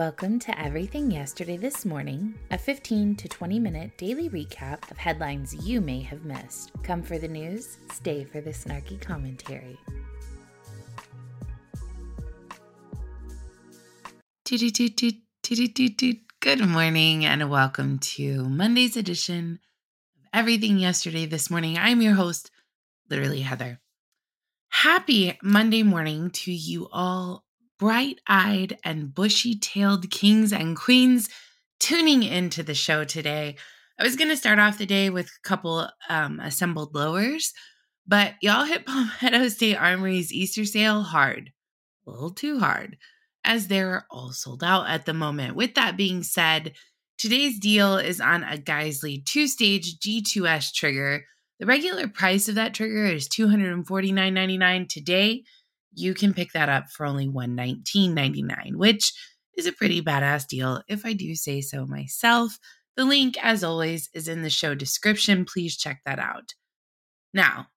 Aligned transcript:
Welcome 0.00 0.38
to 0.38 0.58
Everything 0.58 1.10
Yesterday 1.10 1.58
This 1.58 1.84
Morning, 1.84 2.34
a 2.50 2.56
15 2.56 3.16
to 3.16 3.28
20 3.28 3.58
minute 3.58 3.98
daily 3.98 4.30
recap 4.30 4.90
of 4.90 4.96
headlines 4.96 5.54
you 5.54 5.82
may 5.82 6.00
have 6.00 6.24
missed. 6.24 6.72
Come 6.82 7.02
for 7.02 7.18
the 7.18 7.28
news, 7.28 7.76
stay 7.92 8.24
for 8.24 8.40
the 8.40 8.48
snarky 8.48 8.98
commentary. 8.98 9.76
Good 16.40 16.66
morning 16.66 17.26
and 17.26 17.50
welcome 17.50 17.98
to 17.98 18.44
Monday's 18.48 18.96
edition 18.96 19.58
of 20.16 20.22
Everything 20.32 20.78
Yesterday 20.78 21.26
This 21.26 21.50
Morning. 21.50 21.76
I'm 21.76 22.00
your 22.00 22.14
host, 22.14 22.50
literally 23.10 23.42
Heather. 23.42 23.80
Happy 24.70 25.38
Monday 25.42 25.82
morning 25.82 26.30
to 26.30 26.50
you 26.50 26.88
all 26.90 27.44
bright 27.80 28.20
eyed 28.28 28.78
and 28.84 29.14
bushy 29.14 29.58
tailed 29.58 30.10
kings 30.10 30.52
and 30.52 30.76
queens 30.76 31.30
tuning 31.80 32.22
into 32.22 32.62
the 32.62 32.74
show 32.74 33.04
today. 33.04 33.56
I 33.98 34.04
was 34.04 34.16
going 34.16 34.28
to 34.28 34.36
start 34.36 34.58
off 34.58 34.76
the 34.76 34.84
day 34.84 35.08
with 35.08 35.28
a 35.28 35.48
couple 35.48 35.88
um, 36.10 36.40
assembled 36.40 36.94
lowers, 36.94 37.54
but 38.06 38.34
y'all 38.42 38.64
hit 38.64 38.84
Palmetto 38.86 39.48
State 39.48 39.76
Armory's 39.76 40.30
Easter 40.30 40.66
sale 40.66 41.00
hard, 41.02 41.52
a 42.06 42.10
little 42.10 42.30
too 42.30 42.58
hard, 42.58 42.98
as 43.44 43.68
they're 43.68 44.06
all 44.10 44.32
sold 44.32 44.62
out 44.62 44.86
at 44.88 45.06
the 45.06 45.14
moment. 45.14 45.56
With 45.56 45.74
that 45.76 45.96
being 45.96 46.22
said, 46.22 46.74
today's 47.16 47.58
deal 47.58 47.96
is 47.96 48.20
on 48.20 48.44
a 48.44 48.58
Geissele 48.58 49.24
two 49.24 49.46
stage 49.46 49.98
G2S 50.00 50.74
trigger. 50.74 51.24
The 51.58 51.66
regular 51.66 52.08
price 52.08 52.46
of 52.48 52.56
that 52.56 52.74
trigger 52.74 53.06
is 53.06 53.28
$249.99 53.28 54.88
today 54.88 55.44
you 55.92 56.14
can 56.14 56.34
pick 56.34 56.52
that 56.52 56.68
up 56.68 56.88
for 56.90 57.06
only 57.06 57.28
$119.99, 57.28 58.76
which 58.76 59.12
is 59.56 59.66
a 59.66 59.72
pretty 59.72 60.00
badass 60.00 60.46
deal 60.46 60.82
if 60.88 61.04
I 61.04 61.12
do 61.12 61.34
say 61.34 61.60
so 61.60 61.86
myself. 61.86 62.58
The 62.96 63.04
link, 63.04 63.36
as 63.42 63.64
always, 63.64 64.08
is 64.14 64.28
in 64.28 64.42
the 64.42 64.50
show 64.50 64.74
description. 64.74 65.44
Please 65.44 65.76
check 65.76 66.00
that 66.04 66.18
out. 66.18 66.54
Now, 67.32 67.68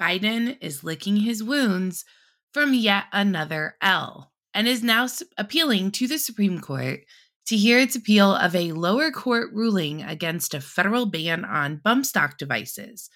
Biden 0.00 0.56
is 0.60 0.84
licking 0.84 1.16
his 1.16 1.42
wounds 1.42 2.04
from 2.52 2.74
yet 2.74 3.04
another 3.12 3.76
L 3.82 4.32
and 4.54 4.68
is 4.68 4.82
now 4.82 5.06
appealing 5.36 5.90
to 5.92 6.06
the 6.06 6.18
Supreme 6.18 6.60
Court 6.60 7.00
to 7.46 7.56
hear 7.56 7.78
its 7.78 7.96
appeal 7.96 8.34
of 8.34 8.54
a 8.54 8.72
lower 8.72 9.10
court 9.10 9.50
ruling 9.52 10.02
against 10.02 10.54
a 10.54 10.60
federal 10.60 11.06
ban 11.06 11.44
on 11.44 11.80
bump 11.82 12.04
stock 12.04 12.36
devices. 12.38 13.08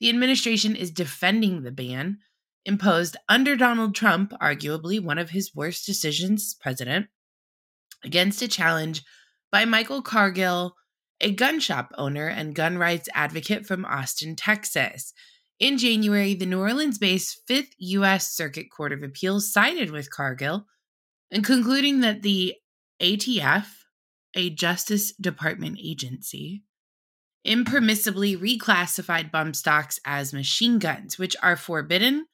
The 0.00 0.08
administration 0.08 0.76
is 0.76 0.90
defending 0.90 1.62
the 1.62 1.72
ban, 1.72 2.18
imposed 2.64 3.16
under 3.28 3.56
Donald 3.56 3.94
Trump, 3.94 4.32
arguably 4.40 5.00
one 5.00 5.18
of 5.18 5.30
his 5.30 5.54
worst 5.54 5.86
decisions 5.86 6.42
as 6.42 6.54
president, 6.54 7.06
against 8.04 8.42
a 8.42 8.48
challenge 8.48 9.02
by 9.50 9.64
Michael 9.64 10.02
Cargill, 10.02 10.76
a 11.20 11.32
gun 11.32 11.60
shop 11.60 11.92
owner 11.96 12.28
and 12.28 12.54
gun 12.54 12.78
rights 12.78 13.08
advocate 13.14 13.66
from 13.66 13.84
Austin, 13.84 14.36
Texas. 14.36 15.12
In 15.58 15.78
January, 15.78 16.34
the 16.34 16.46
New 16.46 16.60
Orleans 16.60 16.98
based 16.98 17.40
Fifth 17.46 17.74
U.S. 17.78 18.30
Circuit 18.30 18.70
Court 18.70 18.92
of 18.92 19.02
Appeals 19.02 19.52
sided 19.52 19.90
with 19.90 20.10
Cargill 20.10 20.66
and 21.30 21.44
concluding 21.44 22.00
that 22.00 22.22
the 22.22 22.54
ATF, 23.00 23.66
a 24.34 24.50
Justice 24.50 25.12
Department 25.12 25.78
agency, 25.82 26.62
impermissibly 27.46 28.36
reclassified 28.36 29.30
bump 29.30 29.56
stocks 29.56 29.98
as 30.04 30.32
machine 30.32 30.78
guns, 30.78 31.18
which 31.18 31.36
are 31.42 31.56
forbidden 31.56 32.26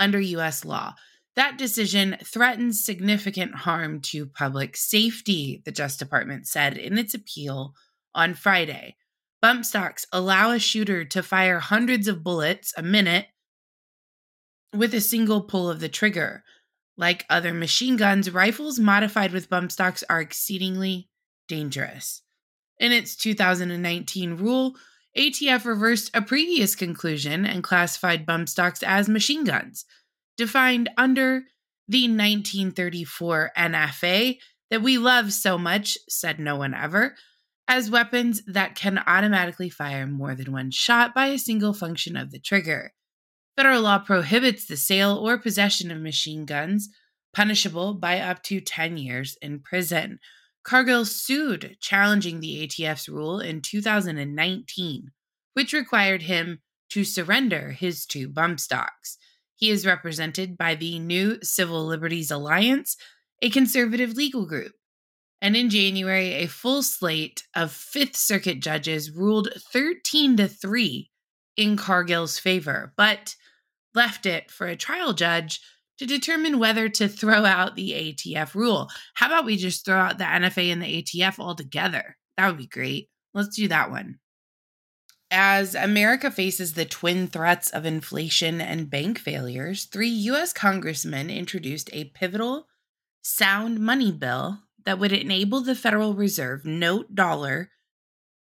under 0.00 0.18
U.S. 0.18 0.64
law. 0.64 0.94
That 1.36 1.58
decision 1.58 2.16
threatens 2.24 2.84
significant 2.84 3.54
harm 3.54 4.00
to 4.02 4.26
public 4.26 4.76
safety, 4.76 5.62
the 5.64 5.70
Justice 5.70 5.98
Department 5.98 6.48
said 6.48 6.76
in 6.76 6.98
its 6.98 7.14
appeal 7.14 7.74
on 8.14 8.34
Friday. 8.34 8.96
Bump 9.40 9.64
stocks 9.64 10.06
allow 10.12 10.50
a 10.50 10.58
shooter 10.58 11.04
to 11.04 11.22
fire 11.22 11.60
hundreds 11.60 12.08
of 12.08 12.24
bullets 12.24 12.74
a 12.76 12.82
minute 12.82 13.26
with 14.74 14.92
a 14.92 15.00
single 15.00 15.42
pull 15.42 15.70
of 15.70 15.80
the 15.80 15.88
trigger. 15.88 16.42
Like 16.96 17.24
other 17.30 17.54
machine 17.54 17.96
guns, 17.96 18.30
rifles 18.30 18.78
modified 18.78 19.32
with 19.32 19.48
bump 19.48 19.72
stocks 19.72 20.04
are 20.10 20.20
exceedingly 20.20 21.08
dangerous. 21.48 22.22
In 22.78 22.92
its 22.92 23.16
2019 23.16 24.36
rule, 24.36 24.74
ATF 25.16 25.64
reversed 25.64 26.10
a 26.14 26.22
previous 26.22 26.74
conclusion 26.76 27.44
and 27.44 27.64
classified 27.64 28.24
bump 28.24 28.48
stocks 28.48 28.82
as 28.82 29.08
machine 29.08 29.44
guns, 29.44 29.84
defined 30.36 30.88
under 30.96 31.42
the 31.88 32.02
1934 32.04 33.50
NFA 33.56 34.38
that 34.70 34.82
we 34.82 34.98
love 34.98 35.32
so 35.32 35.58
much, 35.58 35.98
said 36.08 36.38
no 36.38 36.56
one 36.56 36.74
ever, 36.74 37.16
as 37.66 37.90
weapons 37.90 38.42
that 38.46 38.76
can 38.76 39.02
automatically 39.06 39.68
fire 39.68 40.06
more 40.06 40.34
than 40.34 40.52
one 40.52 40.70
shot 40.70 41.14
by 41.14 41.26
a 41.26 41.38
single 41.38 41.72
function 41.72 42.16
of 42.16 42.30
the 42.30 42.38
trigger. 42.38 42.92
Federal 43.56 43.82
law 43.82 43.98
prohibits 43.98 44.66
the 44.66 44.76
sale 44.76 45.16
or 45.16 45.38
possession 45.38 45.90
of 45.90 46.00
machine 46.00 46.44
guns, 46.44 46.88
punishable 47.34 47.94
by 47.94 48.20
up 48.20 48.42
to 48.44 48.60
10 48.60 48.96
years 48.96 49.36
in 49.42 49.60
prison. 49.60 50.18
Cargill 50.62 51.04
sued, 51.04 51.76
challenging 51.80 52.40
the 52.40 52.66
ATF's 52.66 53.08
rule 53.08 53.40
in 53.40 53.60
2019, 53.60 55.10
which 55.54 55.72
required 55.72 56.22
him 56.22 56.60
to 56.90 57.04
surrender 57.04 57.70
his 57.70 58.04
two 58.04 58.28
bump 58.28 58.60
stocks. 58.60 59.16
He 59.56 59.70
is 59.70 59.86
represented 59.86 60.56
by 60.56 60.74
the 60.74 60.98
New 60.98 61.38
Civil 61.42 61.86
Liberties 61.86 62.30
Alliance, 62.30 62.96
a 63.42 63.50
conservative 63.50 64.16
legal 64.16 64.46
group. 64.46 64.72
And 65.42 65.56
in 65.56 65.70
January, 65.70 66.34
a 66.34 66.46
full 66.46 66.82
slate 66.82 67.44
of 67.54 67.72
Fifth 67.72 68.16
Circuit 68.16 68.60
judges 68.60 69.10
ruled 69.10 69.48
13 69.72 70.36
to 70.36 70.48
3 70.48 71.10
in 71.56 71.76
Cargill's 71.76 72.38
favor, 72.38 72.92
but 72.96 73.34
left 73.94 74.26
it 74.26 74.50
for 74.50 74.66
a 74.66 74.76
trial 74.76 75.12
judge 75.12 75.60
to 76.00 76.06
determine 76.06 76.58
whether 76.58 76.88
to 76.88 77.06
throw 77.08 77.44
out 77.44 77.76
the 77.76 77.92
ATF 77.92 78.54
rule. 78.54 78.88
How 79.12 79.26
about 79.26 79.44
we 79.44 79.58
just 79.58 79.84
throw 79.84 79.98
out 79.98 80.16
the 80.16 80.24
NFA 80.24 80.72
and 80.72 80.82
the 80.82 81.02
ATF 81.02 81.38
altogether? 81.38 82.16
That 82.38 82.46
would 82.46 82.56
be 82.56 82.66
great. 82.66 83.10
Let's 83.34 83.54
do 83.54 83.68
that 83.68 83.90
one. 83.90 84.18
As 85.30 85.74
America 85.74 86.30
faces 86.30 86.72
the 86.72 86.86
twin 86.86 87.28
threats 87.28 87.68
of 87.68 87.84
inflation 87.84 88.62
and 88.62 88.88
bank 88.88 89.18
failures, 89.18 89.84
three 89.84 90.08
U.S. 90.08 90.54
congressmen 90.54 91.28
introduced 91.28 91.90
a 91.92 92.04
pivotal 92.04 92.66
sound 93.20 93.78
money 93.78 94.10
bill 94.10 94.58
that 94.86 94.98
would 94.98 95.12
enable 95.12 95.60
the 95.60 95.74
Federal 95.74 96.14
Reserve 96.14 96.64
note 96.64 97.14
dollar 97.14 97.68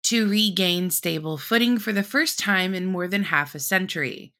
to 0.03 0.29
regain 0.29 0.91
stable 0.91 1.37
footing 1.37 1.77
for 1.77 1.91
the 1.91 2.03
first 2.03 2.39
time 2.39 2.73
in 2.73 2.85
more 2.85 3.09
than 3.09 3.23
half 3.23 3.53
a 3.53 3.59
century. 3.59 4.33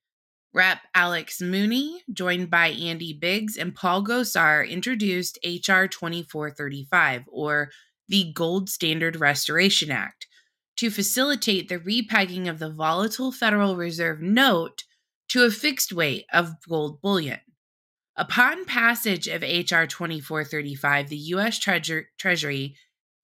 Rep. 0.53 0.79
Alex 0.95 1.41
Mooney, 1.41 2.01
joined 2.11 2.49
by 2.49 2.69
Andy 2.69 3.13
Biggs 3.13 3.55
and 3.55 3.75
Paul 3.75 4.03
Gosar, 4.03 4.67
introduced 4.67 5.37
H.R. 5.43 5.87
2435, 5.87 7.23
or 7.27 7.69
the 8.07 8.31
Gold 8.33 8.69
Standard 8.69 9.15
Restoration 9.15 9.91
Act, 9.91 10.25
to 10.77 10.89
facilitate 10.89 11.69
the 11.69 11.77
repegging 11.77 12.49
of 12.49 12.57
the 12.57 12.71
volatile 12.71 13.31
Federal 13.31 13.75
Reserve 13.75 14.21
note 14.21 14.85
to 15.27 15.43
a 15.43 15.51
fixed 15.51 15.93
weight 15.93 16.25
of 16.33 16.55
gold 16.67 16.99
bullion. 16.99 17.39
Upon 18.15 18.65
passage 18.65 19.27
of 19.27 19.43
H.R. 19.43 19.85
2435, 19.85 21.09
the 21.09 21.17
U.S. 21.17 21.59
Treasury 21.59 22.75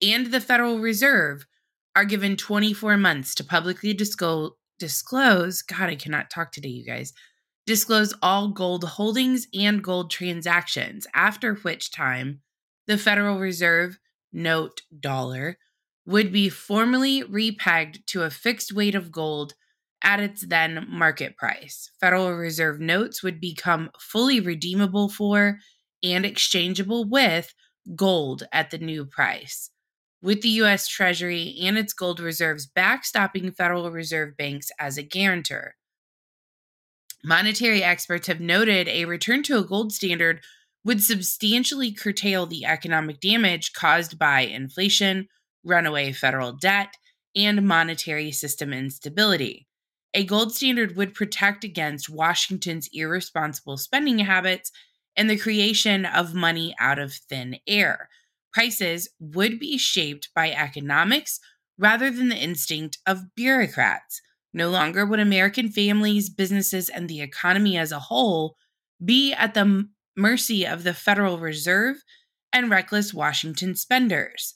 and 0.01 0.27
the 0.27 0.39
Federal 0.39 0.79
Reserve 0.79 1.47
are 1.95 2.05
given 2.05 2.37
24 2.37 2.97
months 2.97 3.33
to 3.35 3.43
publicly 3.43 3.93
disclose 3.93 4.51
disclose, 4.79 5.61
God, 5.61 5.89
I 5.89 5.95
cannot 5.95 6.29
talk 6.29 6.51
today, 6.51 6.69
you 6.69 6.85
guys, 6.85 7.13
disclose 7.65 8.13
all 8.21 8.49
gold 8.49 8.83
holdings 8.83 9.47
and 9.53 9.83
gold 9.83 10.11
transactions, 10.11 11.07
after 11.13 11.55
which 11.55 11.91
time 11.91 12.41
the 12.87 12.97
Federal 12.97 13.39
Reserve 13.39 13.99
note 14.31 14.81
dollar 14.99 15.57
would 16.05 16.31
be 16.31 16.49
formally 16.49 17.23
repegged 17.23 18.05
to 18.07 18.23
a 18.23 18.29
fixed 18.29 18.71
weight 18.71 18.95
of 18.95 19.11
gold 19.11 19.53
at 20.03 20.19
its 20.19 20.45
then 20.45 20.85
market 20.87 21.35
price. 21.35 21.89
Federal 21.99 22.31
Reserve 22.33 22.79
notes 22.79 23.23
would 23.23 23.41
become 23.41 23.89
fully 23.99 24.39
redeemable 24.39 25.09
for 25.09 25.57
and 26.03 26.25
exchangeable 26.25 27.09
with 27.09 27.53
gold 27.95 28.43
at 28.51 28.69
the 28.69 28.77
new 28.77 29.05
price 29.05 29.71
with 30.25 30.41
the 30.41 30.49
U.S. 30.49 30.87
Treasury 30.87 31.55
and 31.61 31.77
its 31.77 31.93
gold 31.93 32.19
reserves 32.19 32.67
backstopping 32.67 33.55
Federal 33.55 33.91
Reserve 33.91 34.35
banks 34.35 34.71
as 34.79 34.97
a 34.97 35.03
guarantor. 35.03 35.75
Monetary 37.23 37.83
experts 37.83 38.25
have 38.25 38.39
noted 38.39 38.87
a 38.87 39.05
return 39.05 39.43
to 39.43 39.59
a 39.59 39.63
gold 39.63 39.93
standard 39.93 40.41
would 40.83 41.03
substantially 41.03 41.91
curtail 41.91 42.47
the 42.47 42.65
economic 42.65 43.19
damage 43.19 43.73
caused 43.73 44.17
by 44.17 44.41
inflation, 44.41 45.27
runaway 45.63 46.11
federal 46.11 46.53
debt, 46.53 46.95
and 47.35 47.67
monetary 47.67 48.31
system 48.31 48.73
instability. 48.73 49.67
A 50.15 50.25
gold 50.25 50.55
standard 50.55 50.95
would 50.95 51.13
protect 51.13 51.63
against 51.63 52.09
Washington's 52.09 52.89
irresponsible 52.91 53.77
spending 53.77 54.17
habits 54.17 54.71
and 55.15 55.29
the 55.29 55.37
creation 55.37 56.03
of 56.03 56.33
money 56.33 56.73
out 56.79 56.97
of 56.97 57.13
thin 57.13 57.57
air 57.67 58.09
prices 58.55 59.09
would 59.19 59.59
be 59.59 59.77
shaped 59.77 60.29
by 60.33 60.49
economics 60.49 61.41
rather 61.77 62.09
than 62.09 62.29
the 62.29 62.37
instinct 62.37 62.97
of 63.05 63.35
bureaucrats. 63.35 64.21
No 64.53 64.69
longer 64.69 65.05
would 65.05 65.19
American 65.19 65.69
families, 65.69 66.29
businesses, 66.29 66.87
and 66.87 67.09
the 67.09 67.21
economy 67.21 67.77
as 67.77 67.91
a 67.91 67.99
whole 67.99 68.55
be 69.03 69.33
at 69.33 69.53
the 69.53 69.89
mercy 70.15 70.65
of 70.65 70.83
the 70.83 70.93
Federal 70.93 71.37
Reserve 71.37 71.97
and 72.53 72.71
reckless 72.71 73.13
Washington 73.13 73.75
spenders. 73.75 74.55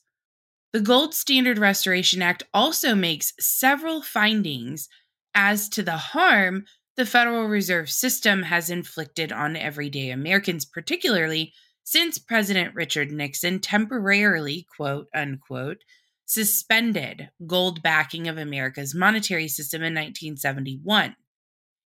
The 0.72 0.80
Gold 0.80 1.14
Standard 1.14 1.58
Restoration 1.58 2.22
Act 2.22 2.44
also 2.54 2.96
makes 2.96 3.34
several 3.38 4.02
findings 4.02 4.88
as 5.36 5.68
to 5.70 5.84
the 5.84 5.98
harm 5.98 6.64
the 6.96 7.06
Federal 7.06 7.48
Reserve 7.48 7.90
System 7.90 8.44
has 8.44 8.70
inflicted 8.70 9.34
on 9.34 9.58
everyday 9.58 10.12
Americans, 10.12 10.64
particularly 10.64 11.52
since 11.90 12.20
President 12.20 12.76
Richard 12.76 13.12
Nixon 13.12 13.58
temporarily, 13.58 14.68
quote 14.78 15.08
unquote, 15.12 15.80
suspended 16.24 17.32
gold 17.48 17.82
backing 17.82 18.28
of 18.28 18.38
America's 18.38 18.94
monetary 18.94 19.48
system 19.48 19.82
in 19.82 19.96
1971. 19.96 21.16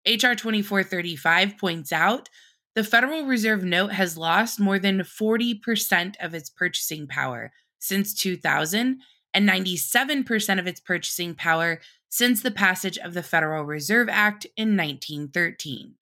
H.R. 0.06 0.34
2435 0.34 1.58
points 1.58 1.92
out 1.92 2.30
the 2.74 2.82
Federal 2.82 3.26
Reserve 3.26 3.62
note 3.62 3.92
has 3.92 4.16
lost 4.16 4.58
more 4.58 4.78
than 4.78 5.00
40% 5.00 6.14
of 6.18 6.32
its 6.32 6.48
purchasing 6.48 7.06
power 7.06 7.52
since 7.78 8.14
2000 8.14 9.00
and 9.34 9.46
97% 9.46 10.58
of 10.58 10.66
its 10.66 10.80
purchasing 10.80 11.34
power 11.34 11.78
since 12.08 12.40
the 12.40 12.50
passage 12.50 12.96
of 12.96 13.12
the 13.12 13.22
Federal 13.22 13.64
Reserve 13.64 14.08
Act 14.08 14.46
in 14.56 14.78
1913. 14.78 15.96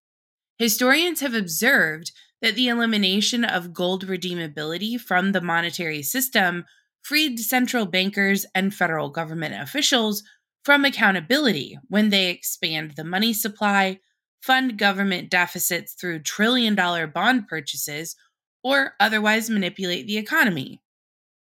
Historians 0.57 1.19
have 1.19 1.35
observed 1.35 2.13
that 2.41 2.55
the 2.55 2.69
elimination 2.69 3.45
of 3.45 3.73
gold 3.73 4.07
redeemability 4.07 5.01
from 5.01 5.33
the 5.33 5.41
monetary 5.41 6.03
system 6.03 6.65
freed 7.03 7.39
central 7.39 7.87
bankers 7.87 8.45
and 8.55 8.75
federal 8.75 9.11
government 9.11 9.55
officials 9.61 10.23
from 10.65 10.85
accountability 10.85 11.79
when 11.89 12.11
they 12.11 12.29
expand 12.29 12.93
the 12.93 13.05
money 13.05 13.33
supply, 13.33 13.99
fund 14.43 14.79
government 14.79 15.31
deficits 15.31 15.95
through 15.95 16.21
trillion 16.21 16.75
dollar 16.75 17.07
bond 17.07 17.49
purchases, 17.49 18.17
or 18.63 18.95
otherwise 19.01 19.49
manipulate 19.49 20.07
the 20.07 20.19
economy. 20.19 20.83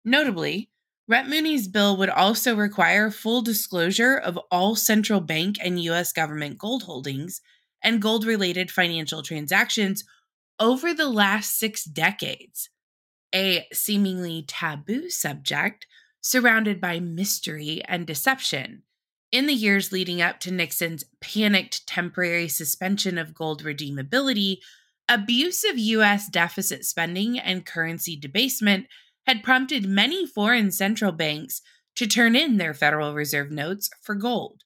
Notably, 0.04 0.70
Rep 1.06 1.26
Mooney's 1.26 1.68
bill 1.68 1.96
would 1.98 2.08
also 2.08 2.56
require 2.56 3.10
full 3.10 3.42
disclosure 3.42 4.16
of 4.16 4.38
all 4.50 4.74
central 4.74 5.20
bank 5.20 5.56
and 5.62 5.80
U.S. 5.84 6.12
government 6.12 6.58
gold 6.58 6.84
holdings 6.84 7.40
and 7.82 8.00
gold 8.00 8.24
related 8.24 8.70
financial 8.70 9.22
transactions 9.22 10.02
over 10.58 10.94
the 10.94 11.08
last 11.08 11.58
six 11.58 11.84
decades, 11.84 12.70
a 13.34 13.66
seemingly 13.72 14.44
taboo 14.46 15.10
subject 15.10 15.86
surrounded 16.20 16.80
by 16.80 17.00
mystery 17.00 17.82
and 17.86 18.06
deception. 18.06 18.82
In 19.32 19.46
the 19.46 19.54
years 19.54 19.90
leading 19.90 20.22
up 20.22 20.38
to 20.40 20.52
Nixon's 20.52 21.04
panicked 21.20 21.86
temporary 21.86 22.48
suspension 22.48 23.18
of 23.18 23.34
gold 23.34 23.64
redeemability, 23.64 24.58
abusive 25.08 25.76
U.S. 25.76 26.28
deficit 26.28 26.84
spending 26.84 27.38
and 27.38 27.66
currency 27.66 28.16
debasement 28.16 28.86
had 29.26 29.42
prompted 29.42 29.86
many 29.86 30.26
foreign 30.26 30.70
central 30.70 31.12
banks 31.12 31.62
to 31.96 32.06
turn 32.06 32.36
in 32.36 32.56
their 32.56 32.74
Federal 32.74 33.14
Reserve 33.14 33.50
notes 33.50 33.90
for 34.02 34.14
gold. 34.14 34.62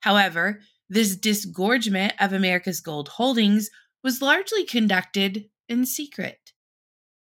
However, 0.00 0.60
this 0.88 1.16
disgorgement 1.16 2.12
of 2.20 2.32
America's 2.32 2.80
gold 2.80 3.08
holdings 3.08 3.70
was 4.02 4.22
largely 4.22 4.64
conducted 4.64 5.48
in 5.68 5.86
secret. 5.86 6.52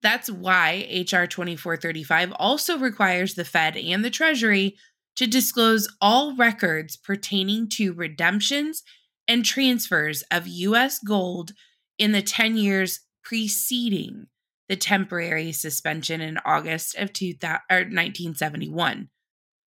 That's 0.03 0.31
why 0.31 0.87
H.R. 0.89 1.27
2435 1.27 2.33
also 2.33 2.79
requires 2.79 3.35
the 3.35 3.45
Fed 3.45 3.77
and 3.77 4.05
the 4.05 4.11
Treasury 4.11 4.77
to 5.17 5.27
disclose 5.27 5.93
all 6.01 6.37
records 6.37 6.97
pertaining 6.97 7.69
to 7.71 7.93
redemptions 7.93 8.85
and 9.27 9.45
transfers 9.45 10.23
of 10.31 10.47
U.S. 10.47 11.01
gold 11.01 11.53
in 11.99 12.13
the 12.13 12.23
10 12.23 12.57
years 12.57 13.01
preceding 13.25 14.27
the 14.69 14.77
temporary 14.77 15.51
suspension 15.51 16.21
in 16.21 16.39
August 16.45 16.95
of 16.95 17.11
1971 17.11 19.09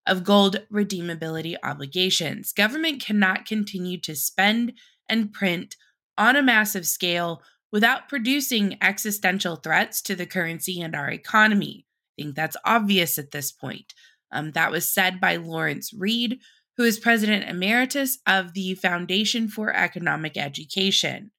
of 0.08 0.24
gold 0.24 0.66
redeemability 0.72 1.56
obligations. 1.64 2.54
Government 2.54 3.04
cannot 3.04 3.46
continue 3.46 4.00
to 4.02 4.16
spend 4.16 4.74
and 5.10 5.34
print 5.34 5.76
on 6.18 6.36
a 6.36 6.44
massive 6.44 6.86
scale 6.86 7.42
without 7.72 8.10
producing 8.10 8.78
existential 8.82 9.56
threats 9.56 10.02
to 10.02 10.16
the 10.16 10.26
currency 10.26 10.82
and 10.82 10.96
our 10.96 11.10
economy. 11.10 11.86
I 12.18 12.24
think 12.24 12.36
that's 12.36 12.58
obvious 12.66 13.18
at 13.18 13.32
this 13.32 13.52
point. 13.52 13.94
Um, 14.32 14.52
that 14.52 14.72
was 14.72 14.94
said 14.94 15.20
by 15.20 15.38
Lawrence 15.38 15.94
Reed, 15.94 16.40
who 16.78 16.84
is 16.84 17.00
president 17.00 17.50
emeritus 17.50 18.20
of 18.26 18.54
the 18.54 18.76
Foundation 18.76 19.48
for 19.48 19.74
Economic 19.74 20.38
Education. 20.38 21.32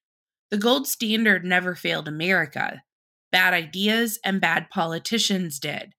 The 0.51 0.57
gold 0.57 0.87
standard 0.87 1.43
never 1.43 1.75
failed 1.75 2.07
America. 2.07 2.83
Bad 3.31 3.53
ideas 3.53 4.19
and 4.23 4.39
bad 4.39 4.69
politicians 4.69 5.59
did. 5.59 5.93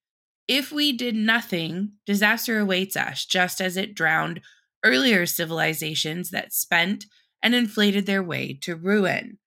If 0.46 0.70
we 0.70 0.92
did 0.92 1.16
nothing, 1.16 1.92
disaster 2.06 2.58
awaits 2.60 2.96
us, 2.96 3.24
just 3.24 3.60
as 3.60 3.76
it 3.76 3.94
drowned 3.94 4.40
earlier 4.84 5.26
civilizations 5.26 6.30
that 6.30 6.52
spent 6.52 7.06
and 7.42 7.54
inflated 7.54 8.06
their 8.06 8.22
way 8.22 8.58
to 8.62 8.76
ruin. 8.76 9.38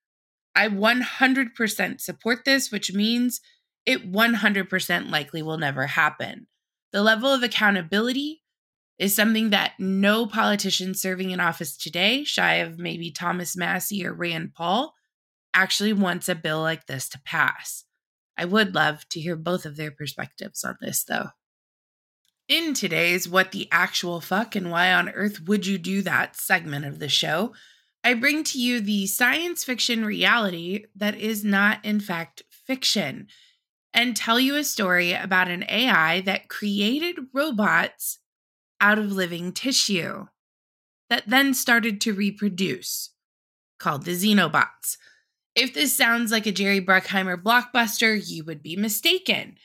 I 0.55 0.69
100% 0.69 2.01
support 2.01 2.45
this, 2.45 2.71
which 2.71 2.93
means 2.93 3.41
it 3.85 4.11
100% 4.11 5.11
likely 5.11 5.41
will 5.41 5.57
never 5.57 5.87
happen. 5.87 6.47
The 6.91 7.03
level 7.03 7.31
of 7.31 7.43
accountability 7.43 8.41
is 8.97 9.15
something 9.15 9.51
that 9.51 9.73
no 9.79 10.25
politician 10.25 10.93
serving 10.95 11.31
in 11.31 11.39
office 11.39 11.77
today, 11.77 12.23
shy 12.23 12.55
of 12.55 12.79
maybe 12.79 13.11
Thomas 13.11 13.55
Massie 13.55 14.05
or 14.05 14.13
Rand 14.13 14.53
Paul, 14.55 14.93
actually 15.53 15.93
wants 15.93 16.27
a 16.27 16.35
bill 16.35 16.61
like 16.61 16.87
this 16.87 17.07
to 17.09 17.21
pass. 17.23 17.83
I 18.37 18.45
would 18.45 18.75
love 18.75 19.07
to 19.09 19.19
hear 19.19 19.35
both 19.35 19.65
of 19.65 19.75
their 19.77 19.91
perspectives 19.91 20.63
on 20.63 20.77
this, 20.81 21.03
though. 21.03 21.29
In 22.47 22.73
today's 22.73 23.27
What 23.27 23.51
the 23.51 23.67
Actual 23.71 24.21
Fuck 24.21 24.55
and 24.55 24.71
Why 24.71 24.93
on 24.93 25.09
Earth 25.09 25.41
Would 25.41 25.65
You 25.65 25.77
Do 25.77 26.01
That 26.01 26.35
segment 26.35 26.85
of 26.85 26.99
the 26.99 27.09
show, 27.09 27.53
I 28.07 28.13
bring 28.13 28.45
to 28.45 28.57
you 28.57 28.79
the 28.79 29.05
science 29.05 29.65
fiction 29.65 30.05
reality 30.05 30.85
that 30.95 31.15
is 31.15 31.43
not, 31.43 31.83
in 31.83 31.99
fact, 31.99 32.41
fiction, 32.49 33.27
and 33.93 34.15
tell 34.15 34.39
you 34.39 34.55
a 34.55 34.63
story 34.63 35.11
about 35.11 35.49
an 35.49 35.65
AI 35.67 36.21
that 36.21 36.47
created 36.47 37.17
robots 37.33 38.19
out 38.79 38.97
of 38.97 39.11
living 39.11 39.51
tissue 39.51 40.27
that 41.09 41.23
then 41.27 41.53
started 41.53 41.99
to 41.99 42.13
reproduce, 42.13 43.09
called 43.77 44.05
the 44.05 44.11
Xenobots. 44.11 44.95
If 45.53 45.73
this 45.73 45.93
sounds 45.93 46.31
like 46.31 46.45
a 46.45 46.53
Jerry 46.53 46.79
Bruckheimer 46.79 47.35
blockbuster, 47.35 48.17
you 48.25 48.45
would 48.45 48.63
be 48.63 48.77
mistaken. 48.77 49.57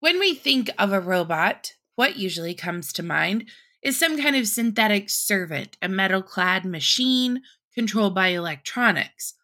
When 0.00 0.18
we 0.18 0.32
think 0.32 0.70
of 0.78 0.94
a 0.94 0.98
robot, 0.98 1.74
what 1.96 2.16
usually 2.16 2.54
comes 2.54 2.90
to 2.94 3.02
mind 3.02 3.50
is 3.82 3.98
some 3.98 4.18
kind 4.18 4.34
of 4.34 4.48
synthetic 4.48 5.10
servant, 5.10 5.76
a 5.82 5.90
metal 5.90 6.22
clad 6.22 6.64
machine 6.64 7.42
controlled 7.74 8.14
by 8.14 8.28
electronics. 8.28 9.34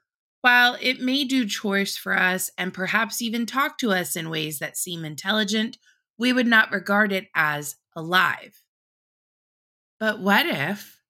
While 0.40 0.76
it 0.80 1.00
may 1.00 1.24
do 1.24 1.46
chores 1.46 1.96
for 1.96 2.16
us 2.16 2.50
and 2.56 2.72
perhaps 2.72 3.20
even 3.20 3.44
talk 3.44 3.78
to 3.78 3.92
us 3.92 4.14
in 4.14 4.30
ways 4.30 4.60
that 4.60 4.76
seem 4.76 5.04
intelligent, 5.04 5.78
we 6.16 6.32
would 6.32 6.46
not 6.46 6.72
regard 6.72 7.12
it 7.12 7.28
as 7.34 7.76
alive. 7.96 8.62
But 9.98 10.20
what 10.20 10.46
if, 10.46 11.00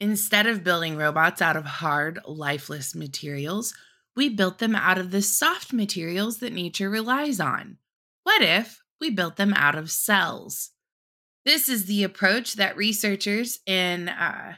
instead 0.00 0.46
of 0.46 0.64
building 0.64 0.96
robots 0.96 1.42
out 1.42 1.56
of 1.56 1.66
hard, 1.66 2.20
lifeless 2.26 2.94
materials, 2.94 3.74
we 4.16 4.28
built 4.28 4.58
them 4.58 4.74
out 4.74 4.98
of 4.98 5.10
the 5.10 5.22
soft 5.22 5.72
materials 5.72 6.38
that 6.38 6.52
nature 6.52 6.90
relies 6.90 7.38
on. 7.38 7.78
What 8.24 8.42
if 8.42 8.82
we 9.00 9.10
built 9.10 9.36
them 9.36 9.54
out 9.54 9.76
of 9.76 9.90
cells? 9.90 10.70
This 11.44 11.68
is 11.68 11.86
the 11.86 12.02
approach 12.02 12.54
that 12.54 12.76
researchers 12.76 13.60
in 13.64 14.08
uh, 14.08 14.56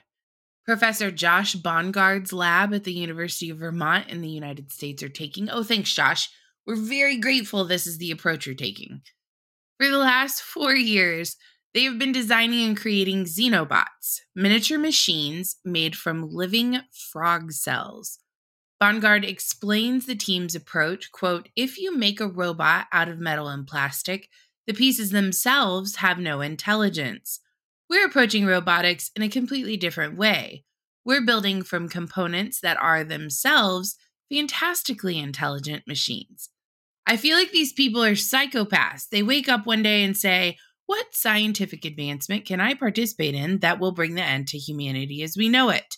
Professor 0.71 1.11
Josh 1.11 1.57
Bongard's 1.57 2.33
lab 2.33 2.73
at 2.73 2.85
the 2.85 2.93
University 2.93 3.51
of 3.51 3.59
Vermont 3.59 4.09
in 4.09 4.21
the 4.21 4.29
United 4.29 4.71
States 4.71 5.03
are 5.03 5.09
taking. 5.09 5.51
Oh, 5.51 5.65
thanks, 5.65 5.93
Josh. 5.93 6.29
We're 6.65 6.77
very 6.77 7.17
grateful 7.19 7.65
this 7.65 7.89
is 7.89 7.99
the 7.99 8.13
approach 8.13 8.47
you're 8.47 8.55
taking. 8.55 9.01
For 9.81 9.89
the 9.89 9.99
last 9.99 10.41
four 10.41 10.77
years, 10.77 11.35
they 11.75 11.83
have 11.83 11.99
been 11.99 12.13
designing 12.13 12.69
and 12.69 12.77
creating 12.77 13.25
xenobots, 13.25 14.21
miniature 14.37 14.79
machines 14.79 15.57
made 15.65 15.97
from 15.97 16.31
living 16.31 16.79
frog 16.93 17.51
cells. 17.51 18.21
Bongard 18.81 19.27
explains 19.27 20.07
the 20.07 20.15
team's 20.15 20.55
approach, 20.55 21.11
quote, 21.11 21.49
if 21.57 21.79
you 21.79 21.97
make 21.97 22.21
a 22.21 22.29
robot 22.29 22.87
out 22.93 23.09
of 23.09 23.19
metal 23.19 23.49
and 23.49 23.67
plastic, 23.67 24.29
the 24.69 24.73
pieces 24.73 25.11
themselves 25.11 25.97
have 25.97 26.21
no 26.21 26.41
intelligence. 26.41 27.41
We're 27.91 28.07
approaching 28.07 28.47
robotics 28.47 29.11
in 29.17 29.23
a 29.23 29.29
completely 29.29 29.77
different 29.77 30.17
way. 30.17 30.65
We're 31.05 31.27
building 31.27 31.65
from 31.65 31.89
components 31.89 32.61
that 32.61 32.77
are 32.81 33.03
themselves 33.03 33.97
fantastically 34.33 35.19
intelligent 35.19 35.89
machines. 35.89 36.51
I 37.05 37.17
feel 37.17 37.37
like 37.37 37.51
these 37.51 37.73
people 37.73 38.05
are 38.05 38.13
psychopaths. 38.13 39.09
They 39.09 39.25
wake 39.25 39.49
up 39.49 39.67
one 39.67 39.83
day 39.83 40.05
and 40.05 40.17
say, 40.17 40.57
What 40.87 41.17
scientific 41.17 41.85
advancement 41.85 42.45
can 42.45 42.61
I 42.61 42.75
participate 42.75 43.35
in 43.35 43.59
that 43.59 43.81
will 43.81 43.91
bring 43.91 44.15
the 44.15 44.23
end 44.23 44.47
to 44.49 44.59
humanity 44.59 45.25
as 45.25 45.37
we 45.37 45.49
know 45.49 45.71
it? 45.71 45.97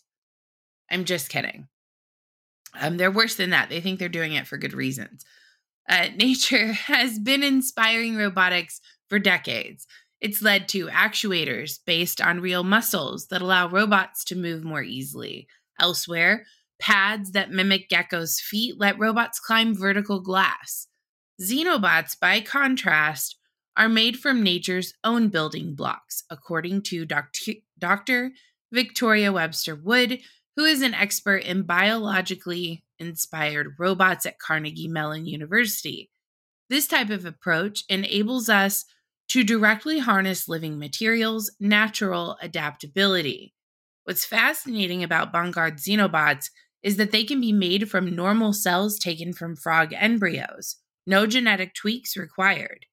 I'm 0.90 1.04
just 1.04 1.28
kidding. 1.28 1.68
Um, 2.80 2.96
they're 2.96 3.10
worse 3.10 3.34
than 3.34 3.50
that. 3.50 3.68
They 3.68 3.82
think 3.82 3.98
they're 3.98 4.08
doing 4.08 4.32
it 4.32 4.46
for 4.46 4.56
good 4.56 4.72
reasons. 4.72 5.26
Uh, 5.86 6.08
nature 6.16 6.72
has 6.72 7.18
been 7.18 7.42
inspiring 7.42 8.16
robotics 8.16 8.80
for 9.10 9.18
decades. 9.18 9.86
It's 10.22 10.40
led 10.40 10.68
to 10.68 10.86
actuators 10.86 11.80
based 11.84 12.20
on 12.20 12.40
real 12.40 12.62
muscles 12.62 13.26
that 13.26 13.42
allow 13.42 13.68
robots 13.68 14.22
to 14.26 14.36
move 14.36 14.62
more 14.62 14.82
easily. 14.82 15.48
Elsewhere, 15.80 16.46
pads 16.78 17.32
that 17.32 17.50
mimic 17.50 17.88
geckos' 17.90 18.40
feet 18.40 18.78
let 18.78 19.00
robots 19.00 19.40
climb 19.40 19.74
vertical 19.74 20.20
glass. 20.20 20.86
Xenobots, 21.40 22.18
by 22.18 22.40
contrast, 22.40 23.36
are 23.76 23.88
made 23.88 24.16
from 24.16 24.44
nature's 24.44 24.94
own 25.02 25.28
building 25.28 25.74
blocks, 25.74 26.22
according 26.30 26.82
to 26.82 27.04
Dr. 27.04 27.54
Dr. 27.76 28.30
Victoria 28.70 29.32
Webster 29.32 29.74
Wood, 29.74 30.20
who 30.54 30.64
is 30.64 30.82
an 30.82 30.94
expert 30.94 31.38
in 31.38 31.64
biologically 31.64 32.84
inspired 33.00 33.74
robots 33.76 34.24
at 34.24 34.38
Carnegie 34.38 34.86
Mellon 34.86 35.26
University. 35.26 36.10
This 36.68 36.86
type 36.86 37.10
of 37.10 37.26
approach 37.26 37.82
enables 37.88 38.48
us 38.48 38.84
to 39.32 39.42
directly 39.42 39.98
harness 39.98 40.46
living 40.46 40.78
materials' 40.78 41.50
natural 41.58 42.36
adaptability. 42.42 43.54
What's 44.04 44.26
fascinating 44.26 45.02
about 45.02 45.32
Bongard 45.32 45.80
xenobots 45.80 46.50
is 46.82 46.98
that 46.98 47.12
they 47.12 47.24
can 47.24 47.40
be 47.40 47.50
made 47.50 47.90
from 47.90 48.14
normal 48.14 48.52
cells 48.52 48.98
taken 48.98 49.32
from 49.32 49.56
frog 49.56 49.94
embryos, 49.94 50.76
no 51.06 51.26
genetic 51.26 51.72
tweaks 51.72 52.14
required. 52.14 52.84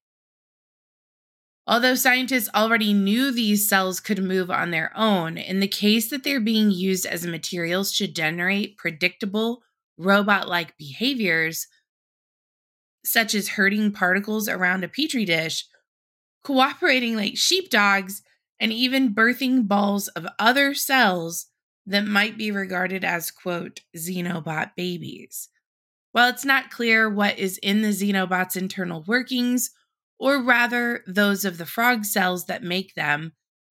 Although 1.67 1.95
scientists 1.95 2.47
already 2.55 2.93
knew 2.93 3.31
these 3.31 3.67
cells 3.67 3.99
could 3.99 4.23
move 4.23 4.49
on 4.49 4.71
their 4.71 4.93
own, 4.95 5.37
in 5.37 5.59
the 5.59 5.67
case 5.67 6.09
that 6.09 6.23
they're 6.23 6.39
being 6.39 6.71
used 6.71 7.05
as 7.05 7.27
materials 7.27 7.91
to 7.97 8.07
generate 8.07 8.77
predictable 8.77 9.61
robot 9.97 10.47
like 10.47 10.77
behaviors, 10.77 11.67
such 13.03 13.35
as 13.35 13.49
herding 13.49 13.91
particles 13.91 14.47
around 14.47 14.85
a 14.85 14.87
petri 14.87 15.25
dish, 15.25 15.65
cooperating 16.43 17.15
like 17.15 17.37
sheepdogs, 17.37 18.21
and 18.59 18.73
even 18.73 19.15
birthing 19.15 19.67
balls 19.67 20.07
of 20.09 20.27
other 20.37 20.73
cells 20.73 21.47
that 21.85 22.05
might 22.05 22.37
be 22.37 22.51
regarded 22.51 23.03
as, 23.03 23.31
quote, 23.31 23.81
xenobot 23.95 24.71
babies. 24.75 25.49
While 26.11 26.29
it's 26.29 26.45
not 26.45 26.71
clear 26.71 27.09
what 27.09 27.39
is 27.39 27.57
in 27.59 27.81
the 27.81 27.89
xenobot's 27.89 28.55
internal 28.55 29.03
workings, 29.07 29.71
or 30.19 30.41
rather 30.41 31.03
those 31.07 31.45
of 31.45 31.57
the 31.57 31.65
frog 31.65 32.03
cells 32.03 32.45
that 32.45 32.63
make 32.63 32.95
them, 32.95 33.33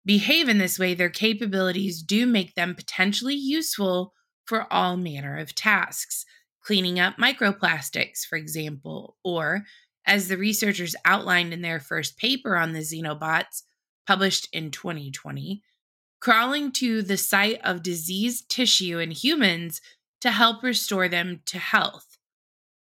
behave 0.07 0.49
in 0.49 0.59
this 0.59 0.79
way, 0.79 0.95
their 0.95 1.11
capabilities 1.11 2.03
do 2.03 2.27
make 2.27 2.55
them 2.55 2.75
potentially 2.75 3.35
useful 3.35 4.15
for 4.47 4.73
all 4.73 4.97
manner 4.97 5.37
of 5.37 5.55
tasks, 5.55 6.25
cleaning 6.65 6.99
up 6.99 7.17
microplastics, 7.17 8.25
for 8.29 8.37
example, 8.37 9.17
or 9.23 9.65
as 10.07 10.29
the 10.29 10.37
researchers 10.37 10.97
outlined 11.05 11.53
in 11.53 11.63
their 11.63 11.81
first 11.81 12.17
paper 12.17 12.57
on 12.57 12.73
the 12.73 12.81
xenobots, 12.81 13.63
published 14.07 14.49
in 14.53 14.71
2020, 14.71 15.63
crawling 16.21 16.73
to 16.73 17.03
the 17.03 17.17
site 17.17 17.61
of 17.63 17.83
diseased 17.83 18.49
tissue 18.49 18.99
in 18.99 19.11
humans 19.11 19.81
to 20.21 20.31
help 20.31 20.63
restore 20.63 21.09
them 21.09 21.41
to 21.47 21.59
health. 21.59 22.19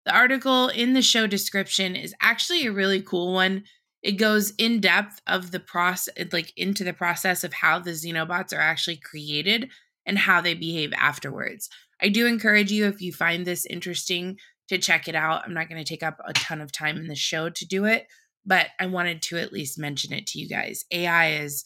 The 0.04 0.14
article 0.14 0.68
in 0.68 0.92
the 0.92 1.02
show 1.02 1.26
description 1.26 1.96
is 1.96 2.14
actually 2.20 2.66
a 2.66 2.72
really 2.72 3.02
cool 3.02 3.32
one. 3.32 3.64
It 4.02 4.12
goes 4.12 4.52
in 4.52 4.80
depth 4.80 5.20
of 5.26 5.50
the 5.50 5.58
process, 5.58 6.14
like 6.32 6.52
into 6.56 6.84
the 6.84 6.92
process 6.92 7.42
of 7.42 7.52
how 7.52 7.80
the 7.80 7.90
xenobots 7.90 8.56
are 8.56 8.60
actually 8.60 8.98
created 8.98 9.70
and 10.06 10.16
how 10.16 10.40
they 10.40 10.54
behave 10.54 10.92
afterwards. 10.92 11.68
I 12.00 12.08
do 12.08 12.26
encourage 12.26 12.70
you, 12.70 12.86
if 12.86 13.00
you 13.00 13.12
find 13.12 13.44
this 13.44 13.66
interesting, 13.66 14.38
to 14.68 14.78
check 14.78 15.08
it 15.08 15.14
out. 15.14 15.42
I'm 15.44 15.54
not 15.54 15.68
going 15.68 15.82
to 15.82 15.88
take 15.88 16.02
up 16.02 16.18
a 16.24 16.32
ton 16.32 16.60
of 16.60 16.72
time 16.72 16.96
in 16.96 17.06
the 17.06 17.14
show 17.14 17.50
to 17.50 17.66
do 17.66 17.84
it, 17.84 18.06
but 18.44 18.68
I 18.80 18.86
wanted 18.86 19.22
to 19.22 19.38
at 19.38 19.52
least 19.52 19.78
mention 19.78 20.12
it 20.12 20.26
to 20.28 20.38
you 20.38 20.48
guys. 20.48 20.84
AI 20.90 21.32
is 21.36 21.64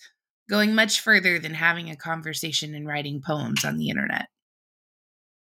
going 0.49 0.75
much 0.75 1.01
further 1.01 1.39
than 1.39 1.55
having 1.55 1.91
a 1.91 1.97
conversation 1.97 2.75
and 2.75 2.87
writing 2.87 3.23
poems 3.25 3.65
on 3.65 3.79
the 3.79 3.89
internet. 3.89 4.27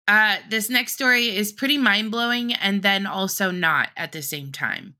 Uh, 0.07 0.37
this 0.49 0.71
next 0.71 0.95
story 0.95 1.37
is 1.37 1.52
pretty 1.52 1.79
mind 1.79 2.11
blowing 2.11 2.52
and 2.52 2.83
then 2.83 3.07
also 3.07 3.50
not 3.50 3.90
at 3.97 4.12
the 4.12 4.23
same 4.23 4.50
time. 4.50 4.95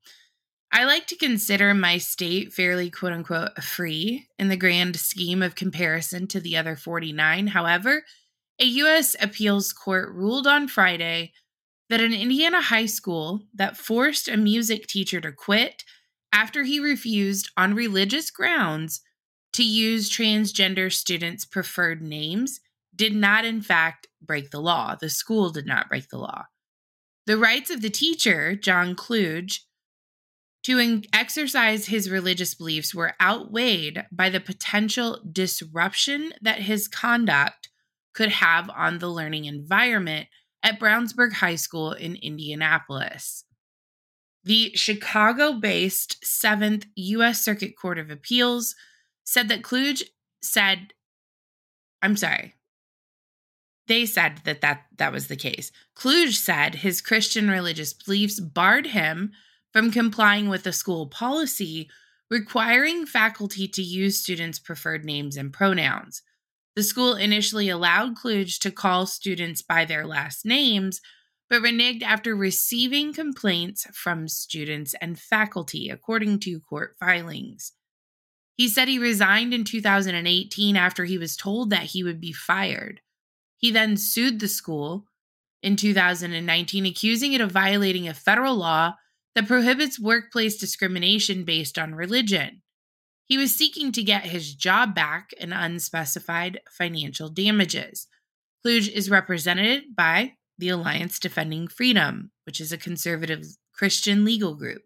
I 0.71 0.85
like 0.85 1.05
to 1.07 1.17
consider 1.17 1.73
my 1.73 1.97
state 1.97 2.53
fairly 2.53 2.89
quote 2.89 3.11
unquote 3.11 3.61
free 3.61 4.27
in 4.39 4.47
the 4.47 4.55
grand 4.55 4.95
scheme 4.95 5.41
of 5.41 5.55
comparison 5.55 6.27
to 6.27 6.39
the 6.39 6.55
other 6.55 6.77
49. 6.77 7.47
However, 7.47 8.03
a 8.59 8.65
U.S. 8.65 9.15
appeals 9.19 9.73
court 9.73 10.13
ruled 10.13 10.47
on 10.47 10.67
Friday 10.67 11.33
that 11.91 11.99
an 11.99 12.13
Indiana 12.13 12.61
high 12.61 12.85
school 12.85 13.41
that 13.53 13.75
forced 13.75 14.29
a 14.29 14.37
music 14.37 14.87
teacher 14.87 15.19
to 15.19 15.29
quit 15.29 15.83
after 16.31 16.63
he 16.63 16.79
refused, 16.79 17.49
on 17.57 17.75
religious 17.75 18.31
grounds, 18.31 19.01
to 19.51 19.61
use 19.61 20.09
transgender 20.09 20.89
students' 20.89 21.43
preferred 21.43 22.01
names 22.01 22.61
did 22.95 23.13
not, 23.13 23.43
in 23.43 23.61
fact, 23.61 24.07
break 24.21 24.51
the 24.51 24.61
law. 24.61 24.95
The 24.95 25.09
school 25.09 25.49
did 25.49 25.65
not 25.65 25.89
break 25.89 26.07
the 26.07 26.17
law. 26.17 26.45
The 27.25 27.37
rights 27.37 27.69
of 27.69 27.81
the 27.81 27.89
teacher, 27.89 28.55
John 28.55 28.95
Kluge, 28.95 29.65
to 30.63 31.01
exercise 31.11 31.87
his 31.87 32.09
religious 32.09 32.53
beliefs 32.53 32.95
were 32.95 33.15
outweighed 33.21 34.05
by 34.13 34.29
the 34.29 34.39
potential 34.39 35.19
disruption 35.29 36.31
that 36.41 36.59
his 36.59 36.87
conduct 36.87 37.67
could 38.13 38.29
have 38.29 38.69
on 38.69 38.99
the 38.99 39.09
learning 39.09 39.43
environment 39.43 40.29
at 40.63 40.79
Brownsburg 40.79 41.33
High 41.33 41.55
School 41.55 41.91
in 41.93 42.15
Indianapolis. 42.15 43.45
The 44.43 44.71
Chicago 44.75 45.53
based 45.53 46.23
7th 46.23 46.85
U.S. 46.95 47.41
Circuit 47.41 47.77
Court 47.77 47.99
of 47.99 48.09
Appeals 48.09 48.75
said 49.23 49.49
that 49.49 49.63
Kluge 49.63 50.03
said, 50.41 50.93
I'm 52.01 52.17
sorry, 52.17 52.55
they 53.87 54.05
said 54.05 54.41
that, 54.45 54.61
that 54.61 54.85
that 54.97 55.11
was 55.11 55.27
the 55.27 55.35
case. 55.35 55.71
Kluge 55.95 56.37
said 56.37 56.75
his 56.75 57.01
Christian 57.01 57.49
religious 57.49 57.93
beliefs 57.93 58.39
barred 58.39 58.87
him 58.87 59.31
from 59.73 59.91
complying 59.91 60.49
with 60.49 60.65
a 60.65 60.73
school 60.73 61.07
policy 61.07 61.89
requiring 62.29 63.05
faculty 63.05 63.67
to 63.67 63.81
use 63.81 64.19
students' 64.19 64.59
preferred 64.59 65.03
names 65.03 65.35
and 65.35 65.51
pronouns. 65.51 66.21
The 66.75 66.83
school 66.83 67.15
initially 67.15 67.67
allowed 67.67 68.15
Kluge 68.15 68.59
to 68.59 68.71
call 68.71 69.05
students 69.05 69.61
by 69.61 69.83
their 69.83 70.05
last 70.05 70.45
names, 70.45 71.01
but 71.49 71.61
reneged 71.61 72.01
after 72.01 72.33
receiving 72.33 73.13
complaints 73.13 73.85
from 73.93 74.29
students 74.29 74.95
and 75.01 75.19
faculty, 75.19 75.89
according 75.89 76.39
to 76.39 76.61
court 76.61 76.95
filings. 76.97 77.73
He 78.55 78.69
said 78.69 78.87
he 78.87 78.99
resigned 78.99 79.53
in 79.53 79.65
2018 79.65 80.77
after 80.77 81.03
he 81.03 81.17
was 81.17 81.35
told 81.35 81.71
that 81.71 81.83
he 81.83 82.03
would 82.03 82.21
be 82.21 82.31
fired. 82.31 83.01
He 83.57 83.69
then 83.71 83.97
sued 83.97 84.39
the 84.39 84.47
school 84.47 85.07
in 85.61 85.75
2019, 85.75 86.85
accusing 86.85 87.33
it 87.33 87.41
of 87.41 87.51
violating 87.51 88.07
a 88.07 88.13
federal 88.13 88.55
law 88.55 88.95
that 89.35 89.47
prohibits 89.47 89.99
workplace 89.99 90.57
discrimination 90.57 91.43
based 91.43 91.77
on 91.77 91.95
religion. 91.95 92.61
He 93.31 93.37
was 93.37 93.55
seeking 93.55 93.93
to 93.93 94.03
get 94.03 94.25
his 94.25 94.53
job 94.53 94.93
back 94.93 95.33
and 95.39 95.53
unspecified 95.53 96.59
financial 96.69 97.29
damages. 97.29 98.07
Kluge 98.61 98.89
is 98.89 99.09
represented 99.09 99.95
by 99.95 100.33
the 100.57 100.67
Alliance 100.67 101.17
Defending 101.17 101.69
Freedom, 101.69 102.31
which 102.45 102.59
is 102.59 102.73
a 102.73 102.77
conservative 102.77 103.45
Christian 103.73 104.25
legal 104.25 104.53
group. 104.53 104.81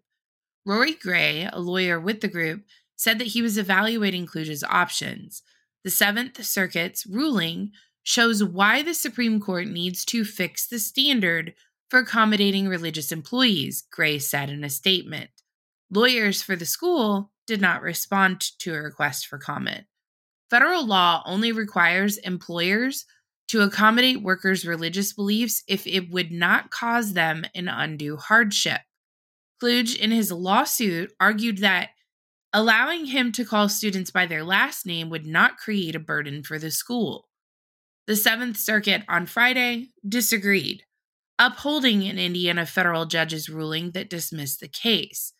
Rory 0.64 0.94
Gray, 0.94 1.48
a 1.52 1.58
lawyer 1.58 1.98
with 1.98 2.20
the 2.20 2.28
group, 2.28 2.62
said 2.94 3.18
that 3.18 3.26
he 3.26 3.42
was 3.42 3.58
evaluating 3.58 4.26
Kluge's 4.26 4.62
options. 4.62 5.42
The 5.82 5.90
Seventh 5.90 6.44
Circuit's 6.44 7.04
ruling 7.04 7.72
shows 8.04 8.44
why 8.44 8.80
the 8.80 8.94
Supreme 8.94 9.40
Court 9.40 9.66
needs 9.66 10.04
to 10.04 10.24
fix 10.24 10.68
the 10.68 10.78
standard 10.78 11.52
for 11.90 11.98
accommodating 11.98 12.68
religious 12.68 13.10
employees, 13.10 13.82
Gray 13.90 14.20
said 14.20 14.50
in 14.50 14.62
a 14.62 14.70
statement. 14.70 15.30
Lawyers 15.90 16.42
for 16.42 16.54
the 16.54 16.64
school 16.64 17.32
did 17.46 17.60
not 17.60 17.82
respond 17.82 18.40
to 18.58 18.74
a 18.74 18.80
request 18.82 19.26
for 19.26 19.38
comment. 19.38 19.84
Federal 20.50 20.86
law 20.86 21.22
only 21.26 21.52
requires 21.52 22.18
employers 22.18 23.04
to 23.48 23.62
accommodate 23.62 24.22
workers' 24.22 24.66
religious 24.66 25.12
beliefs 25.12 25.62
if 25.68 25.86
it 25.86 26.10
would 26.10 26.32
not 26.32 26.70
cause 26.70 27.12
them 27.12 27.44
an 27.54 27.68
undue 27.68 28.16
hardship. 28.16 28.80
Kluge, 29.60 29.94
in 29.94 30.10
his 30.10 30.32
lawsuit, 30.32 31.12
argued 31.20 31.58
that 31.58 31.90
allowing 32.52 33.06
him 33.06 33.32
to 33.32 33.44
call 33.44 33.68
students 33.68 34.10
by 34.10 34.26
their 34.26 34.44
last 34.44 34.86
name 34.86 35.10
would 35.10 35.26
not 35.26 35.56
create 35.56 35.94
a 35.94 36.00
burden 36.00 36.42
for 36.42 36.58
the 36.58 36.70
school. 36.70 37.28
The 38.06 38.16
Seventh 38.16 38.56
Circuit 38.56 39.02
on 39.08 39.26
Friday 39.26 39.88
disagreed. 40.08 40.84
upholding 41.38 42.06
an 42.08 42.18
Indiana 42.18 42.66
federal 42.66 43.06
judge's 43.06 43.48
ruling 43.48 43.90
that 43.92 44.10
dismissed 44.10 44.60
the 44.60 44.68
case. 44.68 45.32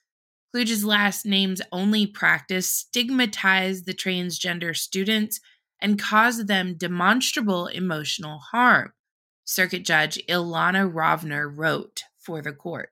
Kluge's 0.53 0.85
last 0.85 1.27
name's 1.27 1.63
only 1.73 2.07
practice 2.07 2.71
stigmatized 2.71 3.87
the 3.87 3.95
transgender 3.95 4.75
students 4.77 5.41
and 5.81 5.99
caused 5.99 6.49
them 6.49 6.77
demonstrable 6.77 7.67
emotional 7.67 8.39
harm, 8.39 8.93
Circuit 9.45 9.85
Judge 9.85 10.19
Ilana 10.29 10.91
Rovner 10.91 11.51
wrote 11.53 12.05
for 12.19 12.41
the 12.41 12.53
court. 12.53 12.91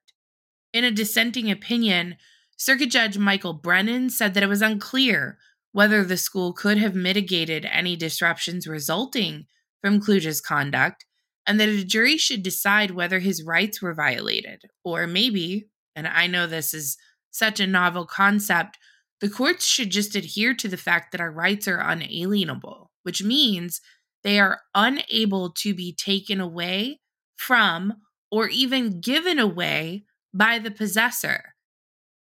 In 0.73 0.85
a 0.85 0.91
dissenting 0.91 1.51
opinion, 1.51 2.17
Circuit 2.57 2.91
Judge 2.91 3.19
Michael 3.19 3.55
Brennan 3.55 4.11
said 4.11 4.35
that 4.35 4.43
it 4.43 4.49
was 4.49 4.63
unclear 4.63 5.39
whether 5.73 6.05
the 6.05 6.17
school 6.17 6.53
could 6.53 6.79
have 6.79 6.95
mitigated 6.95 7.65
any 7.65 7.97
disruptions 7.97 8.67
resulting 8.67 9.47
from 9.81 10.01
Kluge's 10.01 10.41
conduct, 10.41 11.05
and 11.47 11.59
that 11.59 11.69
a 11.69 11.85
jury 11.85 12.17
should 12.17 12.43
decide 12.43 12.93
whether 12.93 13.19
his 13.19 13.43
rights 13.43 13.83
were 13.83 13.93
violated. 13.93 14.63
Or 14.85 15.07
maybe, 15.07 15.67
and 15.97 16.07
I 16.07 16.27
know 16.27 16.47
this 16.47 16.73
is 16.73 16.97
such 17.35 17.59
a 17.59 17.67
novel 17.67 18.07
concept, 18.07 18.79
the 19.21 19.29
courts 19.29 19.67
should 19.67 19.91
just 19.91 20.15
adhere 20.15 20.55
to 20.55 20.69
the 20.69 20.77
fact 20.77 21.11
that 21.11 21.21
our 21.21 21.33
rights 21.33 21.67
are 21.67 21.81
unalienable, 21.81 22.93
which 23.03 23.25
means 23.25 23.81
they 24.23 24.39
are 24.39 24.61
unable 24.75 25.51
to 25.51 25.75
be 25.75 25.93
taken 25.93 26.41
away 26.41 27.01
from 27.37 27.95
or 28.31 28.49
even 28.49 29.01
given 29.01 29.41
away 29.41 30.05
by 30.33 30.61
the 30.61 30.71
possessor. 30.71 31.55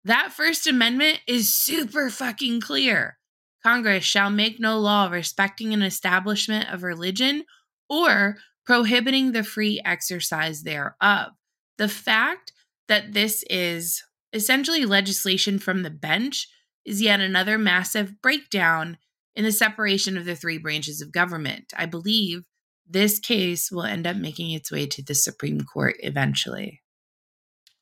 That 0.05 0.33
First 0.33 0.67
Amendment 0.67 1.21
is 1.29 1.55
super 1.55 2.11
fucking 2.11 2.61
clear. 2.61 3.17
Congress 3.63 4.05
shall 4.05 4.31
make 4.31 4.59
no 4.59 4.79
law 4.81 5.09
respecting 5.09 5.73
an 5.73 5.83
establishment 5.83 6.73
of 6.73 6.83
religion 6.83 7.45
or 7.89 8.37
prohibiting 8.67 9.31
the 9.31 9.45
free 9.45 9.81
exercise 9.85 10.65
thereof. 10.65 11.33
The 11.79 11.89
fact 11.89 12.53
that 12.89 13.13
this 13.13 13.45
is 13.49 14.03
essentially 14.35 14.85
legislation 14.85 15.59
from 15.59 15.83
the 15.83 15.91
bench 15.91 16.49
is 16.85 17.01
yet 17.01 17.21
another 17.21 17.57
massive 17.57 18.21
breakdown 18.21 18.99
in 19.35 19.45
the 19.45 19.53
separation 19.53 20.19
of 20.19 20.25
the 20.25 20.37
three 20.37 20.59
branches 20.59 21.01
of 21.01 21.13
government. 21.13 21.73
I 21.77 21.87
believe 21.87 22.45
this 22.87 23.19
case 23.19 23.71
will 23.71 23.85
end 23.85 24.07
up 24.07 24.17
making 24.17 24.51
its 24.51 24.71
way 24.71 24.87
to 24.87 25.03
the 25.03 25.15
Supreme 25.15 25.63
Court 25.63 25.97
eventually. 26.01 26.83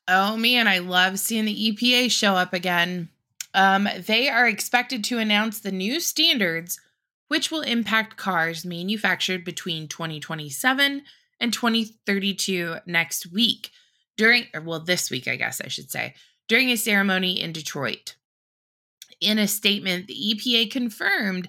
Oh 0.06 0.36
man, 0.36 0.68
I 0.68 0.78
love 0.78 1.18
seeing 1.18 1.44
the 1.44 1.72
EPA 1.72 2.10
show 2.10 2.34
up 2.34 2.52
again. 2.52 3.08
Um, 3.54 3.88
they 4.06 4.28
are 4.28 4.48
expected 4.48 5.04
to 5.04 5.18
announce 5.18 5.60
the 5.60 5.72
new 5.72 6.00
standards, 6.00 6.80
which 7.28 7.50
will 7.50 7.60
impact 7.62 8.16
cars 8.16 8.64
manufactured 8.64 9.44
between 9.44 9.88
2027 9.88 11.02
and 11.40 11.52
2032 11.52 12.76
next 12.86 13.32
week. 13.32 13.70
During, 14.16 14.46
well, 14.64 14.80
this 14.80 15.10
week, 15.10 15.26
I 15.26 15.36
guess 15.36 15.60
I 15.60 15.68
should 15.68 15.90
say, 15.90 16.14
during 16.48 16.70
a 16.70 16.76
ceremony 16.76 17.40
in 17.40 17.52
Detroit. 17.52 18.16
In 19.20 19.38
a 19.38 19.46
statement, 19.46 20.08
the 20.08 20.14
EPA 20.14 20.70
confirmed 20.70 21.48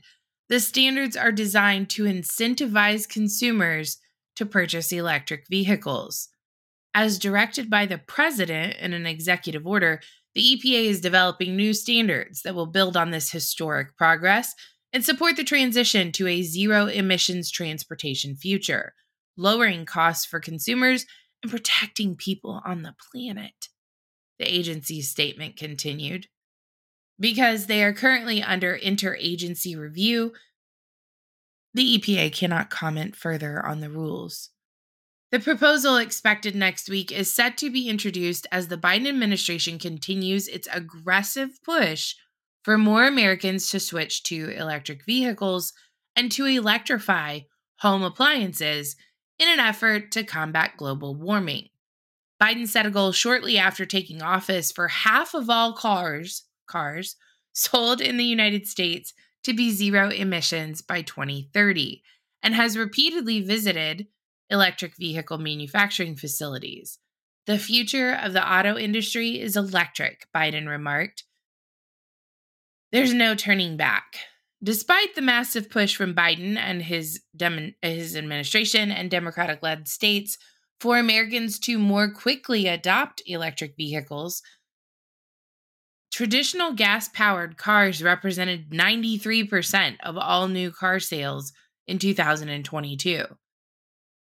the 0.50 0.60
standards 0.60 1.18
are 1.18 1.32
designed 1.32 1.90
to 1.92 2.04
incentivize 2.04 3.10
consumers 3.10 3.98
to 4.36 4.46
purchase 4.46 4.92
electric 4.92 5.48
vehicles. 5.50 6.30
As 6.94 7.18
directed 7.18 7.70
by 7.70 7.86
the 7.86 7.98
president 7.98 8.78
in 8.78 8.94
an 8.94 9.06
executive 9.06 9.66
order, 9.66 10.02
the 10.36 10.42
EPA 10.42 10.86
is 10.86 11.02
developing 11.02 11.56
new 11.56 11.74
standards 11.74 12.42
that 12.44 12.56
will 12.56 12.66
build 12.66 12.98
on 12.98 13.12
this 13.12 13.32
historic 13.32 13.96
progress 13.98 14.54
and 14.92 15.04
support 15.04 15.36
the 15.36 15.44
transition 15.44 16.12
to 16.12 16.28
a 16.28 16.44
zero 16.44 16.86
emissions 16.86 17.50
transportation 17.50 18.36
future, 18.36 18.94
lowering 19.36 19.86
costs 19.86 20.26
for 20.26 20.40
consumers 20.40 21.06
and 21.42 21.52
protecting 21.52 22.16
people 22.16 22.62
on 22.66 22.84
the 22.84 22.94
planet. 23.12 23.70
The 24.44 24.54
agency's 24.54 25.08
statement 25.08 25.56
continued. 25.56 26.28
Because 27.18 27.68
they 27.68 27.82
are 27.82 27.94
currently 27.94 28.44
under 28.44 28.78
interagency 28.78 29.78
review, 29.78 30.34
the 31.74 31.98
EPA 31.98 32.34
cannot 32.34 32.70
comment 32.70 33.16
further 33.16 33.66
on 33.66 33.80
the 33.80 33.90
rules. 33.90 34.50
The 35.32 35.40
proposal 35.40 35.96
expected 35.96 36.56
next 36.56 36.90
week 36.90 37.10
is 37.10 37.34
set 37.34 37.58
to 37.60 37.70
be 37.70 37.88
introduced 37.88 38.46
as 38.52 38.68
the 38.68 38.78
Biden 38.78 39.08
administration 39.08 39.80
continues 39.80 40.50
its 40.50 40.68
aggressive 40.74 41.64
push 41.64 42.16
for 42.64 42.78
more 42.78 43.08
Americans 43.08 43.70
to 43.70 43.80
switch 43.80 44.24
to 44.24 44.50
electric 44.50 45.06
vehicles 45.06 45.72
and 46.18 46.30
to 46.34 46.46
electrify 46.46 47.40
home 47.78 48.04
appliances 48.04 48.98
in 49.40 49.48
an 49.48 49.62
effort 49.62 50.12
to 50.12 50.26
combat 50.26 50.74
global 50.76 51.16
warming. 51.16 51.70
Biden 52.44 52.68
set 52.68 52.86
a 52.86 52.92
goal 52.92 53.14
shortly 53.14 53.58
after 53.58 53.86
taking 53.86 54.22
office 54.22 54.70
for 54.70 54.90
half 54.90 55.34
of 55.34 55.50
all 55.50 55.72
cars 55.72 56.44
cars 56.68 57.16
sold 57.54 58.02
in 58.02 58.18
the 58.18 58.26
United 58.26 58.68
States 58.68 59.14
to 59.44 59.54
be 59.54 59.72
zero 59.72 60.10
emissions 60.10 60.82
by 60.82 61.04
2030 61.04 62.04
and 62.42 62.54
has 62.54 62.78
repeatedly 62.78 63.40
visited 63.40 64.08
electric 64.50 64.98
vehicle 64.98 65.38
manufacturing 65.38 66.18
facilities. 66.18 67.00
The 67.46 67.58
future 67.58 68.14
of 68.14 68.34
the 68.34 68.46
auto 68.46 68.78
industry 68.78 69.40
is 69.40 69.56
electric, 69.56 70.28
Biden 70.36 70.68
remarked. 70.68 71.24
There's 72.92 73.14
no 73.14 73.36
turning 73.36 73.78
back. 73.78 74.18
Despite 74.62 75.16
the 75.16 75.22
massive 75.22 75.70
push 75.70 75.96
from 75.96 76.14
Biden 76.14 76.58
and 76.58 76.82
his, 76.82 77.22
dem- 77.36 77.76
his 77.82 78.18
administration 78.18 78.92
and 78.92 79.10
Democratic 79.10 79.64
led 79.64 79.88
states 79.88 80.38
for 80.84 80.98
Americans 80.98 81.58
to 81.60 81.80
more 81.80 82.12
quickly 82.12 82.68
adopt 82.68 83.24
electric 83.26 83.78
vehicles, 83.78 84.44
traditional 86.12 86.74
gas 86.74 87.08
powered 87.08 87.56
cars 87.56 88.04
represented 88.04 88.70
93% 88.70 89.96
of 90.04 90.18
all 90.18 90.50
new 90.50 90.72
car 90.72 91.00
sales 91.00 91.54
in 91.88 92.00
2022 92.00 93.24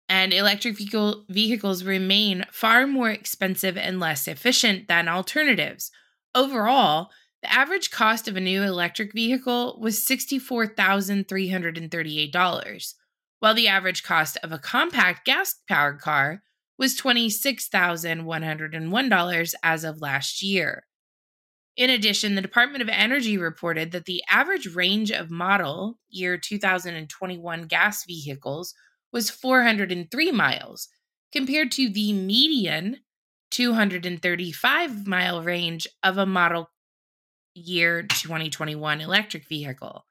and 0.07 0.35
electric 0.35 0.77
vehicle 0.77 1.25
vehicles 1.31 1.83
remain 1.83 2.45
far 2.53 2.87
more 2.87 3.09
expensive 3.09 3.79
and 3.79 3.99
less 3.99 4.29
efficient 4.29 4.87
than 4.87 5.09
alternatives. 5.09 5.91
Overall, 6.35 7.11
the 7.41 7.51
average 7.51 7.91
cost 7.91 8.29
of 8.29 8.37
a 8.37 8.41
new 8.41 8.63
electric 8.63 9.15
vehicle 9.15 9.79
was 9.81 10.05
$64,338, 10.05 12.95
while 13.45 13.53
the 13.53 13.69
average 13.69 14.03
cost 14.03 14.39
of 14.43 14.53
a 14.53 14.59
compact 14.59 15.27
gas 15.27 15.57
powered 15.69 16.01
car 16.01 16.43
was 16.79 16.99
$26,101 16.99 19.55
as 19.63 19.85
of 19.85 20.01
last 20.01 20.43
year. 20.43 20.87
In 21.77 21.91
addition, 21.91 22.37
the 22.37 22.41
Department 22.41 22.81
of 22.81 22.89
Energy 22.89 23.37
reported 23.37 23.93
that 23.93 24.07
the 24.07 24.23
average 24.31 24.75
range 24.75 25.13
of 25.13 25.31
model 25.31 25.99
year 26.09 26.39
2021 26.39 27.65
gas 27.65 28.07
vehicles 28.07 28.73
was 29.13 29.29
403 29.29 30.33
miles, 30.33 30.89
compared 31.31 31.71
to 31.73 31.91
the 31.91 32.15
median 32.15 33.01
235 33.51 35.07
mile 35.07 35.43
range 35.43 35.87
of 36.03 36.17
a 36.17 36.25
model 36.25 36.71
year 37.55 38.05
2021 38.05 39.03
electric 39.03 39.47
vehicle. 39.47 40.07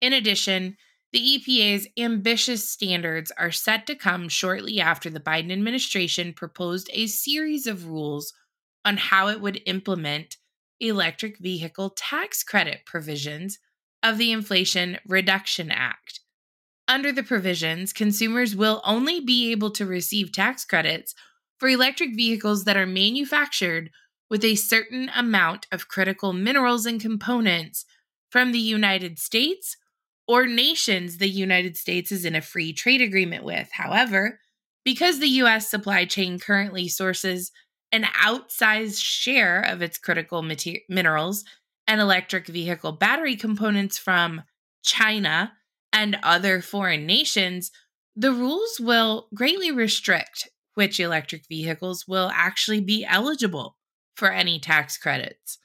In 0.00 0.12
addition, 0.12 0.76
the 1.14 1.38
EPA's 1.38 1.86
ambitious 1.96 2.68
standards 2.68 3.30
are 3.38 3.52
set 3.52 3.86
to 3.86 3.94
come 3.94 4.28
shortly 4.28 4.80
after 4.80 5.08
the 5.08 5.20
Biden 5.20 5.52
administration 5.52 6.32
proposed 6.32 6.90
a 6.92 7.06
series 7.06 7.68
of 7.68 7.86
rules 7.86 8.32
on 8.84 8.96
how 8.96 9.28
it 9.28 9.40
would 9.40 9.62
implement 9.64 10.38
electric 10.80 11.38
vehicle 11.38 11.90
tax 11.90 12.42
credit 12.42 12.80
provisions 12.84 13.60
of 14.02 14.18
the 14.18 14.32
Inflation 14.32 14.98
Reduction 15.06 15.70
Act. 15.70 16.18
Under 16.88 17.12
the 17.12 17.22
provisions, 17.22 17.92
consumers 17.92 18.56
will 18.56 18.82
only 18.84 19.20
be 19.20 19.52
able 19.52 19.70
to 19.70 19.86
receive 19.86 20.32
tax 20.32 20.64
credits 20.64 21.14
for 21.58 21.68
electric 21.68 22.16
vehicles 22.16 22.64
that 22.64 22.76
are 22.76 22.86
manufactured 22.86 23.90
with 24.28 24.44
a 24.44 24.56
certain 24.56 25.08
amount 25.14 25.68
of 25.70 25.86
critical 25.86 26.32
minerals 26.32 26.86
and 26.86 27.00
components 27.00 27.84
from 28.30 28.50
the 28.50 28.58
United 28.58 29.20
States 29.20 29.76
or 30.26 30.46
nations 30.46 31.18
the 31.18 31.28
United 31.28 31.76
States 31.76 32.10
is 32.10 32.24
in 32.24 32.34
a 32.34 32.40
free 32.40 32.72
trade 32.72 33.02
agreement 33.02 33.44
with. 33.44 33.68
However, 33.72 34.40
because 34.84 35.18
the 35.18 35.28
US 35.28 35.68
supply 35.68 36.04
chain 36.04 36.38
currently 36.38 36.88
sources 36.88 37.50
an 37.92 38.04
outsized 38.22 39.02
share 39.02 39.60
of 39.60 39.82
its 39.82 39.98
critical 39.98 40.42
mater- 40.42 40.80
minerals 40.88 41.44
and 41.86 42.00
electric 42.00 42.46
vehicle 42.46 42.92
battery 42.92 43.36
components 43.36 43.98
from 43.98 44.42
China 44.82 45.52
and 45.92 46.18
other 46.22 46.60
foreign 46.60 47.06
nations, 47.06 47.70
the 48.16 48.32
rules 48.32 48.80
will 48.80 49.28
greatly 49.34 49.70
restrict 49.70 50.48
which 50.74 50.98
electric 50.98 51.46
vehicles 51.48 52.06
will 52.08 52.30
actually 52.34 52.80
be 52.80 53.04
eligible 53.04 53.76
for 54.16 54.32
any 54.32 54.58
tax 54.58 54.98
credits. 54.98 55.58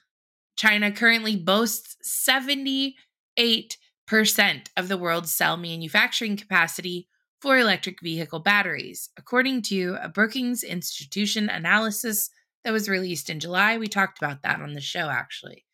China 0.56 0.92
currently 0.92 1.36
boasts 1.36 1.96
78% 2.04 2.94
of 4.76 4.88
the 4.88 4.96
world's 4.96 5.32
cell 5.32 5.56
manufacturing 5.56 6.36
capacity 6.36 7.06
for 7.40 7.58
electric 7.58 8.00
vehicle 8.02 8.40
batteries, 8.40 9.08
according 9.16 9.62
to 9.62 9.96
a 10.02 10.08
Brookings 10.08 10.62
Institution 10.62 11.48
analysis 11.48 12.28
that 12.64 12.72
was 12.72 12.88
released 12.88 13.30
in 13.30 13.40
July. 13.40 13.78
We 13.78 13.86
talked 13.86 14.18
about 14.18 14.42
that 14.42 14.60
on 14.60 14.74
the 14.74 14.80
show, 14.80 15.08
actually. 15.08 15.64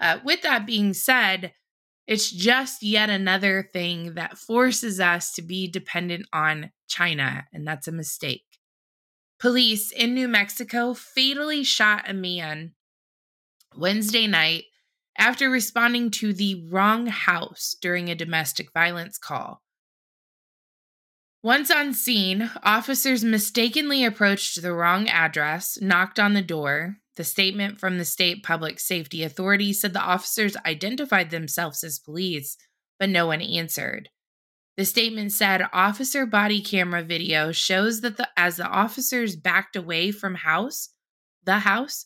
Uh, 0.00 0.18
with 0.24 0.42
that 0.42 0.66
being 0.66 0.92
said, 0.94 1.52
it's 2.06 2.30
just 2.30 2.82
yet 2.82 3.08
another 3.08 3.68
thing 3.72 4.14
that 4.14 4.36
forces 4.36 5.00
us 5.00 5.32
to 5.32 5.42
be 5.42 5.68
dependent 5.68 6.26
on 6.32 6.72
China, 6.88 7.46
and 7.52 7.66
that's 7.66 7.88
a 7.88 7.92
mistake. 7.92 8.44
Police 9.38 9.92
in 9.92 10.12
New 10.12 10.28
Mexico 10.28 10.92
fatally 10.92 11.62
shot 11.62 12.08
a 12.08 12.14
man 12.14 12.72
Wednesday 13.76 14.26
night 14.26 14.64
after 15.18 15.48
responding 15.48 16.10
to 16.10 16.32
the 16.32 16.66
wrong 16.70 17.06
house 17.06 17.74
during 17.80 18.08
a 18.08 18.14
domestic 18.14 18.72
violence 18.72 19.18
call. 19.18 19.62
Once 21.42 21.70
on 21.70 21.94
scene, 21.94 22.50
officers 22.64 23.22
mistakenly 23.22 24.04
approached 24.04 24.60
the 24.60 24.72
wrong 24.72 25.08
address, 25.08 25.78
knocked 25.80 26.18
on 26.18 26.32
the 26.32 26.42
door. 26.42 26.96
The 27.14 27.24
statement 27.24 27.78
from 27.78 27.98
the 27.98 28.04
state 28.04 28.42
public 28.42 28.80
safety 28.80 29.22
authority 29.22 29.72
said 29.72 29.92
the 29.92 30.00
officers 30.00 30.56
identified 30.66 31.30
themselves 31.30 31.84
as 31.84 31.98
police, 31.98 32.56
but 32.98 33.08
no 33.08 33.28
one 33.28 33.40
answered. 33.40 34.08
The 34.76 34.84
statement 34.84 35.32
said 35.32 35.68
officer 35.72 36.26
body 36.26 36.60
camera 36.60 37.02
video 37.02 37.52
shows 37.52 38.02
that 38.02 38.18
the, 38.18 38.28
as 38.36 38.56
the 38.56 38.66
officers 38.66 39.36
backed 39.36 39.76
away 39.76 40.10
from 40.10 40.34
house, 40.34 40.90
the 41.44 41.60
house, 41.60 42.04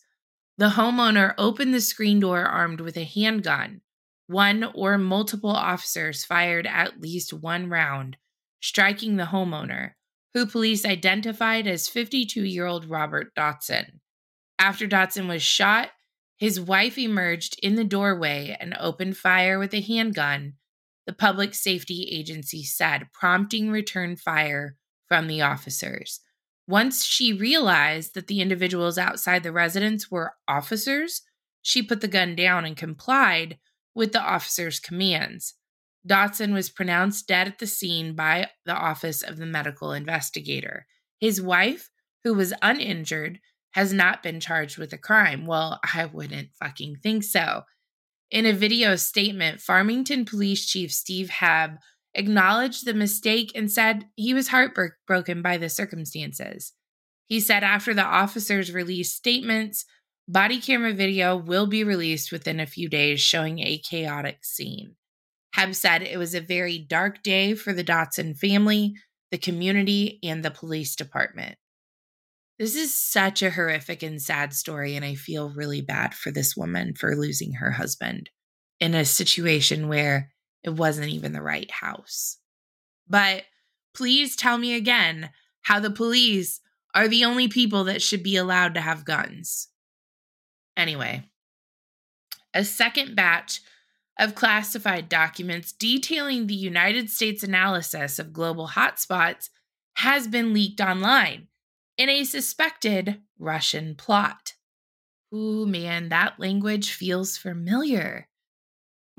the 0.60 0.68
homeowner 0.68 1.32
opened 1.38 1.72
the 1.72 1.80
screen 1.80 2.20
door 2.20 2.44
armed 2.44 2.82
with 2.82 2.94
a 2.98 3.04
handgun. 3.04 3.80
One 4.26 4.62
or 4.74 4.98
multiple 4.98 5.48
officers 5.48 6.26
fired 6.26 6.66
at 6.66 7.00
least 7.00 7.32
one 7.32 7.70
round, 7.70 8.18
striking 8.60 9.16
the 9.16 9.24
homeowner, 9.24 9.92
who 10.34 10.44
police 10.44 10.84
identified 10.84 11.66
as 11.66 11.88
52 11.88 12.44
year 12.44 12.66
old 12.66 12.90
Robert 12.90 13.34
Dotson. 13.34 14.00
After 14.58 14.86
Dotson 14.86 15.28
was 15.28 15.42
shot, 15.42 15.92
his 16.36 16.60
wife 16.60 16.98
emerged 16.98 17.58
in 17.62 17.76
the 17.76 17.82
doorway 17.82 18.54
and 18.60 18.76
opened 18.78 19.16
fire 19.16 19.58
with 19.58 19.72
a 19.72 19.80
handgun, 19.80 20.56
the 21.06 21.14
public 21.14 21.54
safety 21.54 22.06
agency 22.12 22.64
said, 22.64 23.08
prompting 23.14 23.70
return 23.70 24.14
fire 24.14 24.76
from 25.08 25.26
the 25.26 25.40
officers. 25.40 26.20
Once 26.70 27.04
she 27.04 27.32
realized 27.32 28.14
that 28.14 28.28
the 28.28 28.40
individuals 28.40 28.96
outside 28.96 29.42
the 29.42 29.50
residence 29.50 30.08
were 30.08 30.34
officers, 30.46 31.22
she 31.60 31.82
put 31.82 32.00
the 32.00 32.06
gun 32.06 32.36
down 32.36 32.64
and 32.64 32.76
complied 32.76 33.58
with 33.92 34.12
the 34.12 34.22
officer's 34.22 34.78
commands. 34.78 35.54
Dotson 36.08 36.52
was 36.52 36.70
pronounced 36.70 37.26
dead 37.26 37.48
at 37.48 37.58
the 37.58 37.66
scene 37.66 38.14
by 38.14 38.50
the 38.66 38.72
Office 38.72 39.20
of 39.20 39.36
the 39.36 39.46
Medical 39.46 39.90
Investigator. 39.90 40.86
His 41.18 41.42
wife, 41.42 41.90
who 42.22 42.34
was 42.34 42.54
uninjured, 42.62 43.40
has 43.72 43.92
not 43.92 44.22
been 44.22 44.38
charged 44.38 44.78
with 44.78 44.92
a 44.92 44.98
crime. 44.98 45.46
Well, 45.46 45.80
I 45.92 46.04
wouldn't 46.06 46.54
fucking 46.54 46.98
think 47.02 47.24
so. 47.24 47.62
In 48.30 48.46
a 48.46 48.52
video 48.52 48.94
statement, 48.94 49.60
Farmington 49.60 50.24
Police 50.24 50.64
Chief 50.66 50.92
Steve 50.92 51.30
Hebbe 51.30 51.78
acknowledged 52.14 52.84
the 52.84 52.94
mistake 52.94 53.52
and 53.54 53.70
said 53.70 54.06
he 54.16 54.34
was 54.34 54.48
heartbroken 54.48 55.42
by 55.42 55.56
the 55.56 55.68
circumstances. 55.68 56.72
He 57.26 57.40
said 57.40 57.62
after 57.62 57.94
the 57.94 58.04
officers 58.04 58.72
released 58.72 59.16
statements, 59.16 59.84
body 60.26 60.60
camera 60.60 60.92
video 60.92 61.36
will 61.36 61.66
be 61.66 61.84
released 61.84 62.32
within 62.32 62.60
a 62.60 62.66
few 62.66 62.88
days 62.88 63.20
showing 63.20 63.60
a 63.60 63.78
chaotic 63.78 64.44
scene. 64.44 64.96
Hebbe 65.56 65.74
said 65.74 66.02
it 66.02 66.18
was 66.18 66.34
a 66.34 66.40
very 66.40 66.78
dark 66.78 67.22
day 67.22 67.54
for 67.54 67.72
the 67.72 67.84
Dotson 67.84 68.36
family, 68.36 68.94
the 69.30 69.38
community, 69.38 70.18
and 70.22 70.44
the 70.44 70.50
police 70.50 70.96
department. 70.96 71.56
This 72.58 72.76
is 72.76 72.96
such 72.96 73.42
a 73.42 73.50
horrific 73.50 74.02
and 74.02 74.20
sad 74.20 74.52
story, 74.52 74.94
and 74.94 75.04
I 75.04 75.14
feel 75.14 75.50
really 75.50 75.80
bad 75.80 76.14
for 76.14 76.30
this 76.30 76.56
woman 76.56 76.94
for 76.94 77.16
losing 77.16 77.54
her 77.54 77.70
husband 77.70 78.28
in 78.80 78.94
a 78.94 79.04
situation 79.04 79.88
where 79.88 80.30
it 80.62 80.70
wasn't 80.70 81.08
even 81.08 81.32
the 81.32 81.42
right 81.42 81.70
house. 81.70 82.38
But 83.08 83.44
please 83.94 84.36
tell 84.36 84.58
me 84.58 84.74
again 84.74 85.30
how 85.62 85.80
the 85.80 85.90
police 85.90 86.60
are 86.94 87.08
the 87.08 87.24
only 87.24 87.48
people 87.48 87.84
that 87.84 88.02
should 88.02 88.22
be 88.22 88.36
allowed 88.36 88.74
to 88.74 88.80
have 88.80 89.04
guns. 89.04 89.68
Anyway, 90.76 91.24
a 92.54 92.64
second 92.64 93.14
batch 93.14 93.60
of 94.18 94.34
classified 94.34 95.08
documents 95.08 95.72
detailing 95.72 96.46
the 96.46 96.54
United 96.54 97.10
States 97.10 97.42
analysis 97.42 98.18
of 98.18 98.32
global 98.32 98.68
hotspots 98.68 99.48
has 99.94 100.28
been 100.28 100.52
leaked 100.52 100.80
online 100.80 101.48
in 101.96 102.08
a 102.08 102.24
suspected 102.24 103.20
Russian 103.38 103.94
plot. 103.94 104.54
Ooh, 105.34 105.66
man, 105.66 106.08
that 106.08 106.40
language 106.40 106.92
feels 106.92 107.36
familiar. 107.36 108.28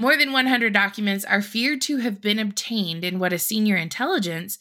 More 0.01 0.17
than 0.17 0.31
100 0.31 0.73
documents 0.73 1.23
are 1.25 1.43
feared 1.43 1.79
to 1.81 1.97
have 1.97 2.21
been 2.21 2.39
obtained 2.39 3.03
in 3.03 3.19
what 3.19 3.33
a 3.33 3.37
senior 3.37 3.75
intelligence 3.75 4.57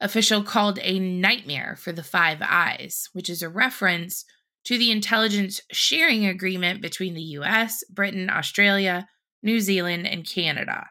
official 0.00 0.42
called 0.42 0.78
a 0.80 0.98
nightmare 0.98 1.76
for 1.78 1.92
the 1.92 2.02
Five 2.02 2.38
Eyes, 2.40 3.10
which 3.12 3.28
is 3.28 3.42
a 3.42 3.50
reference 3.50 4.24
to 4.64 4.78
the 4.78 4.90
intelligence 4.90 5.60
sharing 5.70 6.24
agreement 6.24 6.80
between 6.80 7.12
the 7.12 7.20
US, 7.20 7.84
Britain, 7.90 8.30
Australia, 8.30 9.06
New 9.42 9.60
Zealand, 9.60 10.06
and 10.06 10.26
Canada. 10.26 10.86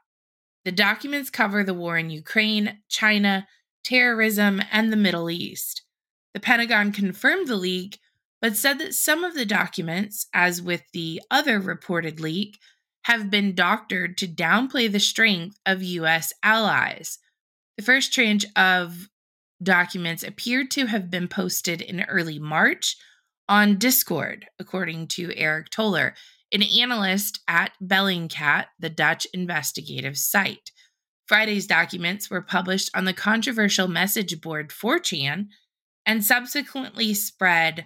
The 0.66 0.72
documents 0.72 1.32
cover 1.32 1.64
the 1.64 1.74
war 1.74 1.98
in 1.98 2.12
Ukraine, 2.12 2.78
China, 2.90 3.48
terrorism, 3.84 4.62
and 4.72 4.94
the 4.94 4.98
Middle 4.98 5.32
East. 5.32 5.82
The 6.36 6.40
Pentagon 6.40 6.92
confirmed 6.92 7.48
the 7.48 7.56
leak, 7.56 7.98
but 8.40 8.56
said 8.56 8.78
that 8.78 8.94
some 8.94 9.24
of 9.24 9.34
the 9.34 9.48
documents, 9.48 10.28
as 10.32 10.62
with 10.62 10.84
the 10.94 11.24
other 11.32 11.60
reported 11.60 12.20
leak, 12.20 12.60
have 13.04 13.30
been 13.30 13.56
doctored 13.56 14.18
to 14.18 14.28
downplay 14.28 14.92
the 14.92 15.00
strength 15.00 15.58
of 15.66 15.84
U.S. 15.84 16.34
allies. 16.42 17.20
The 17.78 17.84
first 17.84 18.14
tranche 18.14 18.46
of 18.56 19.10
documents 19.62 20.24
appeared 20.24 20.72
to 20.72 20.86
have 20.88 21.10
been 21.10 21.28
posted 21.28 21.82
in 21.82 22.04
early 22.04 22.40
March 22.40 22.96
on 23.50 23.78
Discord, 23.78 24.48
according 24.60 25.08
to 25.10 25.30
Aric 25.30 25.70
Toler, 25.70 26.14
an 26.52 26.64
analyst 26.64 27.40
at 27.48 27.72
Bellingcat, 27.82 28.66
the 28.80 28.90
Dutch 28.90 29.26
investigative 29.34 30.18
site. 30.18 30.72
Friday's 31.28 31.68
documents 31.68 32.30
were 32.30 32.42
published 32.42 32.90
on 32.94 33.06
the 33.06 33.14
controversial 33.14 33.88
message 33.88 34.40
board 34.42 34.70
4chan 34.70 35.48
and 36.06 36.24
subsequently 36.24 37.14
spread 37.14 37.86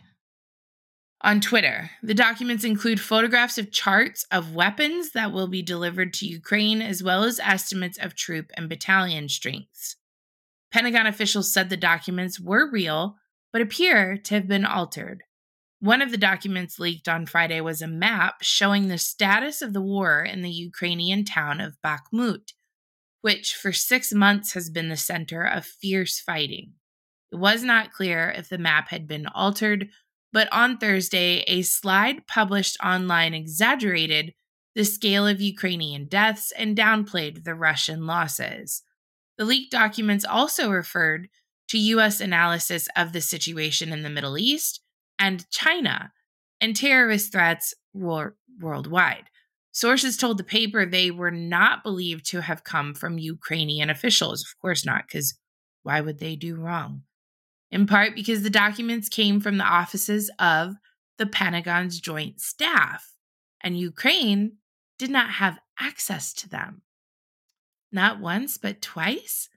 on 1.22 1.42
Twitter. 1.42 1.90
The 2.04 2.14
documents 2.14 2.64
include 2.64 3.00
photographs 3.00 3.58
of 3.58 3.72
charts 3.72 4.26
of 4.32 4.54
weapons 4.54 5.12
that 5.12 5.32
will 5.32 5.48
be 5.48 5.62
delivered 5.62 6.14
to 6.16 6.28
Ukraine, 6.28 6.82
as 6.82 7.02
well 7.02 7.24
as 7.24 7.40
estimates 7.40 7.98
of 7.98 8.16
troop 8.16 8.52
and 8.56 8.70
battalion 8.70 9.30
strengths. 9.30 9.96
Pentagon 10.72 11.08
officials 11.08 11.52
said 11.52 11.70
the 11.70 11.78
documents 11.78 12.40
were 12.40 12.70
real, 12.70 13.16
but 13.52 13.62
appear 13.62 14.18
to 14.18 14.36
have 14.36 14.48
been 14.48 14.66
altered. 14.66 15.24
One 15.80 16.02
of 16.02 16.12
the 16.12 16.18
documents 16.18 16.80
leaked 16.80 17.08
on 17.08 17.26
Friday 17.26 17.62
was 17.62 17.82
a 17.82 17.88
map 17.88 18.38
showing 18.42 18.88
the 18.88 18.98
status 18.98 19.62
of 19.62 19.74
the 19.74 19.82
war 19.82 20.24
in 20.24 20.42
the 20.42 20.52
Ukrainian 20.52 21.24
town 21.24 21.62
of 21.62 21.78
Bakhmut, 21.86 22.54
which 23.22 23.56
for 23.56 23.72
six 23.72 24.12
months 24.12 24.54
has 24.54 24.70
been 24.70 24.90
the 24.90 24.98
center 24.98 25.44
of 25.44 25.66
fierce 25.66 26.20
fighting. 26.20 26.74
It 27.32 27.36
was 27.36 27.64
not 27.64 27.92
clear 27.92 28.34
if 28.36 28.50
the 28.50 28.58
map 28.58 28.90
had 28.90 29.08
been 29.08 29.28
altered, 29.28 29.90
but 30.38 30.54
on 30.54 30.78
Thursday, 30.78 31.40
a 31.48 31.64
slide 31.64 32.28
published 32.28 32.78
online 32.86 33.34
exaggerated 33.34 34.36
the 34.76 34.86
scale 34.86 35.26
of 35.26 35.42
Ukrainian 35.42 36.06
deaths 36.06 36.54
and 36.56 36.78
downplayed 36.78 37.44
the 37.44 37.56
Russian 37.56 38.06
losses. 38.06 38.84
The 39.40 39.46
leaked 39.46 39.72
documents 39.72 40.24
also 40.24 40.70
referred 40.70 41.30
to 41.70 41.80
U.S. 41.80 42.22
analysis 42.22 42.88
of 42.96 43.14
the 43.14 43.22
situation 43.22 43.92
in 43.92 44.04
the 44.04 44.12
Middle 44.12 44.38
East 44.38 44.84
and 45.18 45.50
China 45.50 46.12
and 46.62 46.76
terrorist 46.76 47.32
threats 47.32 47.74
worldwide. 47.96 49.32
Sources 49.72 50.18
told 50.18 50.38
the 50.38 50.44
paper 50.44 50.86
they 50.86 51.10
were 51.10 51.32
not 51.32 51.82
believed 51.82 52.28
to 52.28 52.44
have 52.44 52.64
come 52.64 52.94
from 52.94 53.18
Ukrainian 53.18 53.90
officials. 53.90 54.44
Of 54.44 54.62
course 54.62 54.86
not, 54.86 55.08
because 55.08 55.34
why 55.82 56.00
would 56.00 56.20
they 56.20 56.36
do 56.36 56.58
wrong? 56.58 57.02
In 57.72 57.86
part 57.86 58.16
because 58.16 58.44
the 58.44 58.50
documents 58.50 59.10
came 59.10 59.40
from 59.40 59.58
the 59.58 59.66
offices 59.66 60.32
of 60.40 60.76
the 61.18 61.26
Pentagon's 61.26 62.00
Joint 62.00 62.40
Staff, 62.40 63.14
and 63.62 63.78
Ukraine 63.78 64.58
did 64.98 65.10
not 65.10 65.32
have 65.32 65.60
access 65.80 66.34
to 66.34 66.50
them. 66.50 66.82
Not 67.92 68.20
once, 68.20 68.58
but 68.58 68.82
twice? 68.82 69.50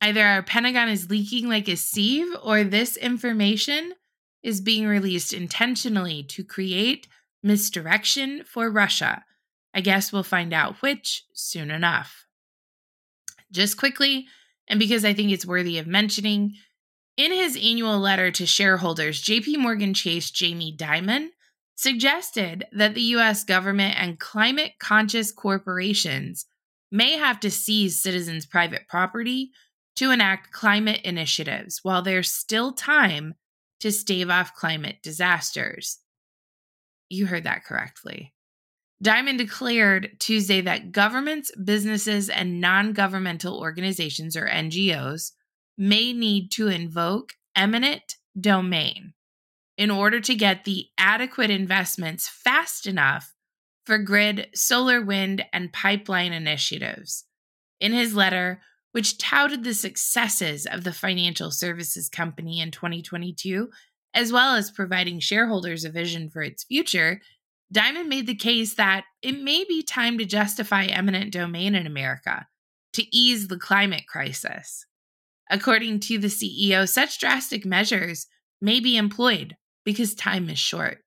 Either 0.00 0.24
our 0.24 0.42
Pentagon 0.42 0.88
is 0.88 1.10
leaking 1.10 1.48
like 1.48 1.68
a 1.68 1.76
sieve, 1.76 2.34
or 2.42 2.64
this 2.64 2.96
information 2.96 3.94
is 4.42 4.60
being 4.60 4.86
released 4.86 5.32
intentionally 5.32 6.22
to 6.22 6.42
create 6.42 7.06
misdirection 7.42 8.42
for 8.44 8.70
Russia. 8.70 9.24
I 9.74 9.80
guess 9.80 10.12
we'll 10.12 10.22
find 10.22 10.52
out 10.52 10.82
which 10.82 11.24
soon 11.32 11.70
enough. 11.70 12.26
Just 13.52 13.76
quickly, 13.76 14.26
and 14.68 14.80
because 14.80 15.04
I 15.04 15.12
think 15.12 15.30
it's 15.30 15.46
worthy 15.46 15.78
of 15.78 15.86
mentioning, 15.86 16.54
in 17.16 17.32
his 17.32 17.56
annual 17.56 17.98
letter 17.98 18.30
to 18.30 18.46
shareholders, 18.46 19.22
JP 19.22 19.58
Morgan 19.58 19.94
Chase 19.94 20.30
Jamie 20.30 20.74
Dimon 20.76 21.28
suggested 21.74 22.66
that 22.72 22.94
the 22.94 23.02
US 23.14 23.44
government 23.44 23.94
and 23.98 24.18
climate 24.20 24.72
conscious 24.78 25.32
corporations 25.32 26.46
may 26.90 27.12
have 27.12 27.40
to 27.40 27.50
seize 27.50 28.02
citizens' 28.02 28.46
private 28.46 28.86
property 28.88 29.50
to 29.96 30.10
enact 30.10 30.52
climate 30.52 31.00
initiatives 31.04 31.80
while 31.82 32.02
there's 32.02 32.30
still 32.30 32.72
time 32.72 33.34
to 33.80 33.90
stave 33.90 34.28
off 34.28 34.54
climate 34.54 34.96
disasters. 35.02 35.98
You 37.08 37.26
heard 37.26 37.44
that 37.44 37.64
correctly. 37.64 38.34
Dimon 39.02 39.38
declared 39.38 40.16
Tuesday 40.18 40.60
that 40.60 40.92
governments, 40.92 41.50
businesses, 41.56 42.28
and 42.28 42.60
non 42.60 42.92
governmental 42.92 43.58
organizations, 43.58 44.36
or 44.36 44.46
NGOs, 44.46 45.32
may 45.80 46.12
need 46.12 46.50
to 46.50 46.68
invoke 46.68 47.32
eminent 47.56 48.16
domain 48.38 49.14
in 49.78 49.90
order 49.90 50.20
to 50.20 50.34
get 50.34 50.64
the 50.64 50.88
adequate 50.98 51.48
investments 51.48 52.28
fast 52.28 52.86
enough 52.86 53.34
for 53.86 53.96
grid, 53.96 54.48
solar, 54.54 55.00
wind, 55.00 55.42
and 55.54 55.72
pipeline 55.72 56.34
initiatives. 56.34 57.24
In 57.80 57.92
his 57.92 58.14
letter, 58.14 58.60
which 58.92 59.16
touted 59.16 59.64
the 59.64 59.72
successes 59.72 60.66
of 60.66 60.84
the 60.84 60.92
financial 60.92 61.50
services 61.50 62.10
company 62.10 62.60
in 62.60 62.70
2022, 62.70 63.70
as 64.12 64.30
well 64.30 64.54
as 64.54 64.70
providing 64.70 65.18
shareholders 65.18 65.86
a 65.86 65.90
vision 65.90 66.28
for 66.28 66.42
its 66.42 66.62
future, 66.64 67.22
Dimon 67.72 68.06
made 68.06 68.26
the 68.26 68.34
case 68.34 68.74
that 68.74 69.04
it 69.22 69.40
may 69.40 69.64
be 69.64 69.82
time 69.82 70.18
to 70.18 70.26
justify 70.26 70.84
eminent 70.84 71.32
domain 71.32 71.74
in 71.74 71.86
America 71.86 72.48
to 72.92 73.16
ease 73.16 73.48
the 73.48 73.58
climate 73.58 74.06
crisis. 74.06 74.84
According 75.50 76.00
to 76.00 76.18
the 76.18 76.28
CEO, 76.28 76.88
such 76.88 77.18
drastic 77.18 77.66
measures 77.66 78.26
may 78.62 78.78
be 78.78 78.96
employed 78.96 79.56
because 79.84 80.14
time 80.14 80.48
is 80.48 80.58
short. 80.58 80.98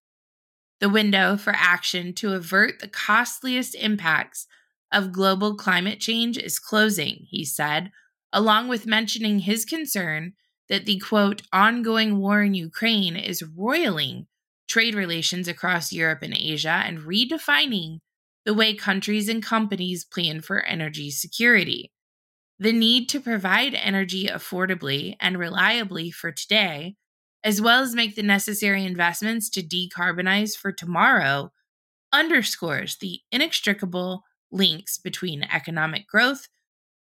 The 0.82 0.90
window 0.90 1.38
for 1.38 1.54
action 1.56 2.14
to 2.16 2.34
avert 2.34 2.80
the 2.80 2.90
costliest 2.90 3.74
impacts 3.74 4.46
of 4.92 5.14
global 5.14 5.56
climate 5.56 6.02
change 6.02 6.38
is 6.38 6.60
closing, 6.60 7.26
he 7.30 7.46
said, 7.46 7.90
along 8.34 8.68
with 8.68 8.86
mentioning 8.86 9.40
his 9.40 9.64
concern 9.64 10.34
that 10.68 10.86
the 10.86 11.00
quote, 11.00 11.44
ongoing 11.54 12.20
war 12.20 12.42
in 12.42 12.54
Ukraine 12.54 13.16
is 13.16 13.44
roiling 13.44 14.28
trade 14.68 14.96
relations 14.96 15.48
across 15.48 15.94
Europe 15.94 16.20
and 16.22 16.36
Asia 16.36 16.84
and 16.86 17.00
redefining 17.00 18.00
the 18.46 18.54
way 18.54 18.74
countries 18.74 19.30
and 19.30 19.42
companies 19.42 20.04
plan 20.04 20.42
for 20.42 20.62
energy 20.64 21.12
security. 21.12 21.92
The 22.60 22.74
need 22.74 23.10
to 23.10 23.20
provide 23.20 23.74
energy 23.74 24.28
affordably 24.28 25.16
and 25.20 25.38
reliably 25.38 26.12
for 26.12 26.32
today, 26.32 26.96
as 27.44 27.62
well 27.62 27.82
as 27.82 27.96
make 27.96 28.16
the 28.16 28.24
necessary 28.24 28.86
investments 28.86 29.50
to 29.52 29.62
decarbonize 29.62 30.56
for 30.56 30.72
tomorrow, 30.72 31.52
underscores 32.12 32.98
the 32.98 33.20
inextricable 33.32 34.24
links 34.52 34.98
between 34.98 35.44
economic 35.44 36.08
growth, 36.08 36.48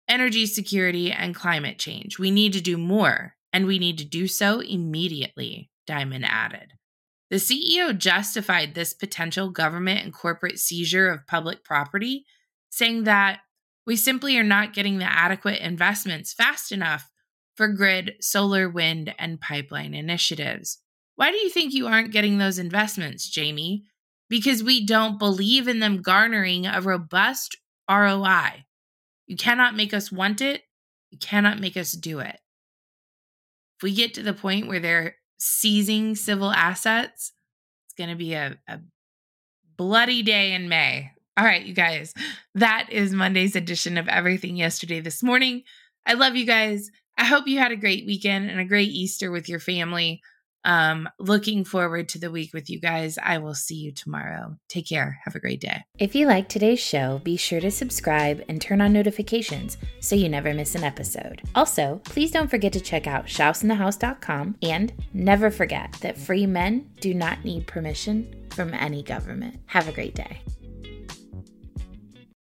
energy 0.08 0.46
security, 0.46 1.12
and 1.12 1.36
climate 1.36 1.78
change. 1.78 2.18
We 2.18 2.32
need 2.32 2.54
to 2.54 2.62
do 2.62 2.78
more, 2.78 3.36
and 3.52 3.68
we 3.68 3.80
need 3.80 3.98
to 4.00 4.06
do 4.06 4.28
so 4.28 4.62
immediately, 4.62 5.70
Dimon 5.88 6.26
added. 6.26 6.72
The 7.30 7.38
CEO 7.38 7.98
justified 7.98 8.76
this 8.76 8.94
potential 8.94 9.50
government 9.50 10.04
and 10.04 10.14
corporate 10.14 10.60
seizure 10.60 11.10
of 11.10 11.28
public 11.28 11.64
property, 11.64 12.26
saying 12.70 13.04
that 13.04 13.40
we 13.86 13.96
simply 13.96 14.38
are 14.38 14.44
not 14.44 14.74
getting 14.74 14.98
the 14.98 15.12
adequate 15.12 15.60
investments 15.60 16.34
fast 16.34 16.72
enough 16.72 17.10
for 17.56 17.68
grid, 17.68 18.16
solar, 18.20 18.70
wind, 18.70 19.14
and 19.20 19.40
pipeline 19.40 19.94
initiatives. 19.94 20.80
Why 21.16 21.32
do 21.32 21.38
you 21.38 21.50
think 21.50 21.74
you 21.74 21.88
aren't 21.88 22.12
getting 22.12 22.38
those 22.38 22.58
investments, 22.58 23.30
Jamie? 23.30 23.86
because 24.34 24.64
we 24.64 24.84
don't 24.84 25.20
believe 25.20 25.68
in 25.68 25.80
them 25.80 26.02
garnering 26.02 26.66
a 26.66 26.82
robust 26.82 27.56
ROI. 27.88 28.66
You 29.28 29.38
cannot 29.38 29.76
make 29.76 29.94
us 29.94 30.12
want 30.12 30.42
it, 30.42 30.64
you 31.12 31.20
cannot 31.20 31.60
make 31.60 31.78
us 31.78 31.92
do 31.92 32.18
it. 32.18 32.40
If 33.78 33.84
we 33.84 33.94
get 33.94 34.16
to 34.16 34.24
the 34.24 34.34
point 34.34 34.68
where 34.68 34.80
they're 34.80 35.18
seizing 35.38 36.16
civil 36.16 36.50
assets, 36.50 37.32
it's 37.86 37.94
going 37.96 38.10
to 38.10 38.16
be 38.16 38.34
a, 38.34 38.58
a 38.68 38.80
bloody 39.78 40.24
day 40.24 40.54
in 40.54 40.68
May. 40.68 41.12
All 41.36 41.46
right, 41.46 41.66
you 41.66 41.74
guys, 41.74 42.14
that 42.54 42.90
is 42.92 43.12
Monday's 43.12 43.56
edition 43.56 43.98
of 43.98 44.08
Everything 44.08 44.56
Yesterday 44.56 45.00
This 45.00 45.24
Morning. 45.24 45.64
I 46.06 46.14
love 46.14 46.36
you 46.36 46.46
guys. 46.46 46.92
I 47.18 47.24
hope 47.24 47.48
you 47.48 47.58
had 47.58 47.72
a 47.72 47.76
great 47.76 48.06
weekend 48.06 48.52
and 48.52 48.60
a 48.60 48.66
great 48.66 48.90
Easter 48.90 49.32
with 49.32 49.50
your 49.50 49.60
family. 49.60 50.22
Um, 50.64 51.10
looking 51.20 51.66
forward 51.66 52.08
to 52.10 52.20
the 52.20 52.30
week 52.30 52.54
with 52.54 52.70
you 52.70 52.80
guys. 52.80 53.18
I 53.22 53.40
will 53.40 53.56
see 53.56 53.76
you 53.76 53.92
tomorrow. 53.92 54.58
Take 54.70 54.88
care. 54.88 55.20
Have 55.24 55.36
a 55.36 55.40
great 55.40 55.60
day. 55.60 55.82
If 55.98 56.14
you 56.14 56.28
like 56.28 56.50
today's 56.50 56.80
show, 56.80 57.20
be 57.24 57.36
sure 57.36 57.60
to 57.60 57.72
subscribe 57.72 58.44
and 58.48 58.62
turn 58.62 58.80
on 58.80 58.94
notifications 58.94 59.78
so 60.02 60.16
you 60.16 60.30
never 60.30 60.54
miss 60.54 60.76
an 60.76 60.84
episode. 60.84 61.42
Also, 61.56 62.00
please 62.06 62.30
don't 62.30 62.50
forget 62.50 62.74
to 62.74 62.80
check 62.80 63.08
out 63.08 63.26
shousinthehouse.com 63.26 64.56
and 64.62 64.94
never 65.14 65.50
forget 65.50 65.94
that 66.02 66.18
free 66.18 66.46
men 66.46 66.92
do 67.02 67.16
not 67.16 67.44
need 67.44 67.66
permission 67.66 68.48
from 68.52 68.72
any 68.76 69.02
government. 69.02 69.60
Have 69.66 69.88
a 69.88 69.92
great 69.92 70.14
day. 70.14 70.40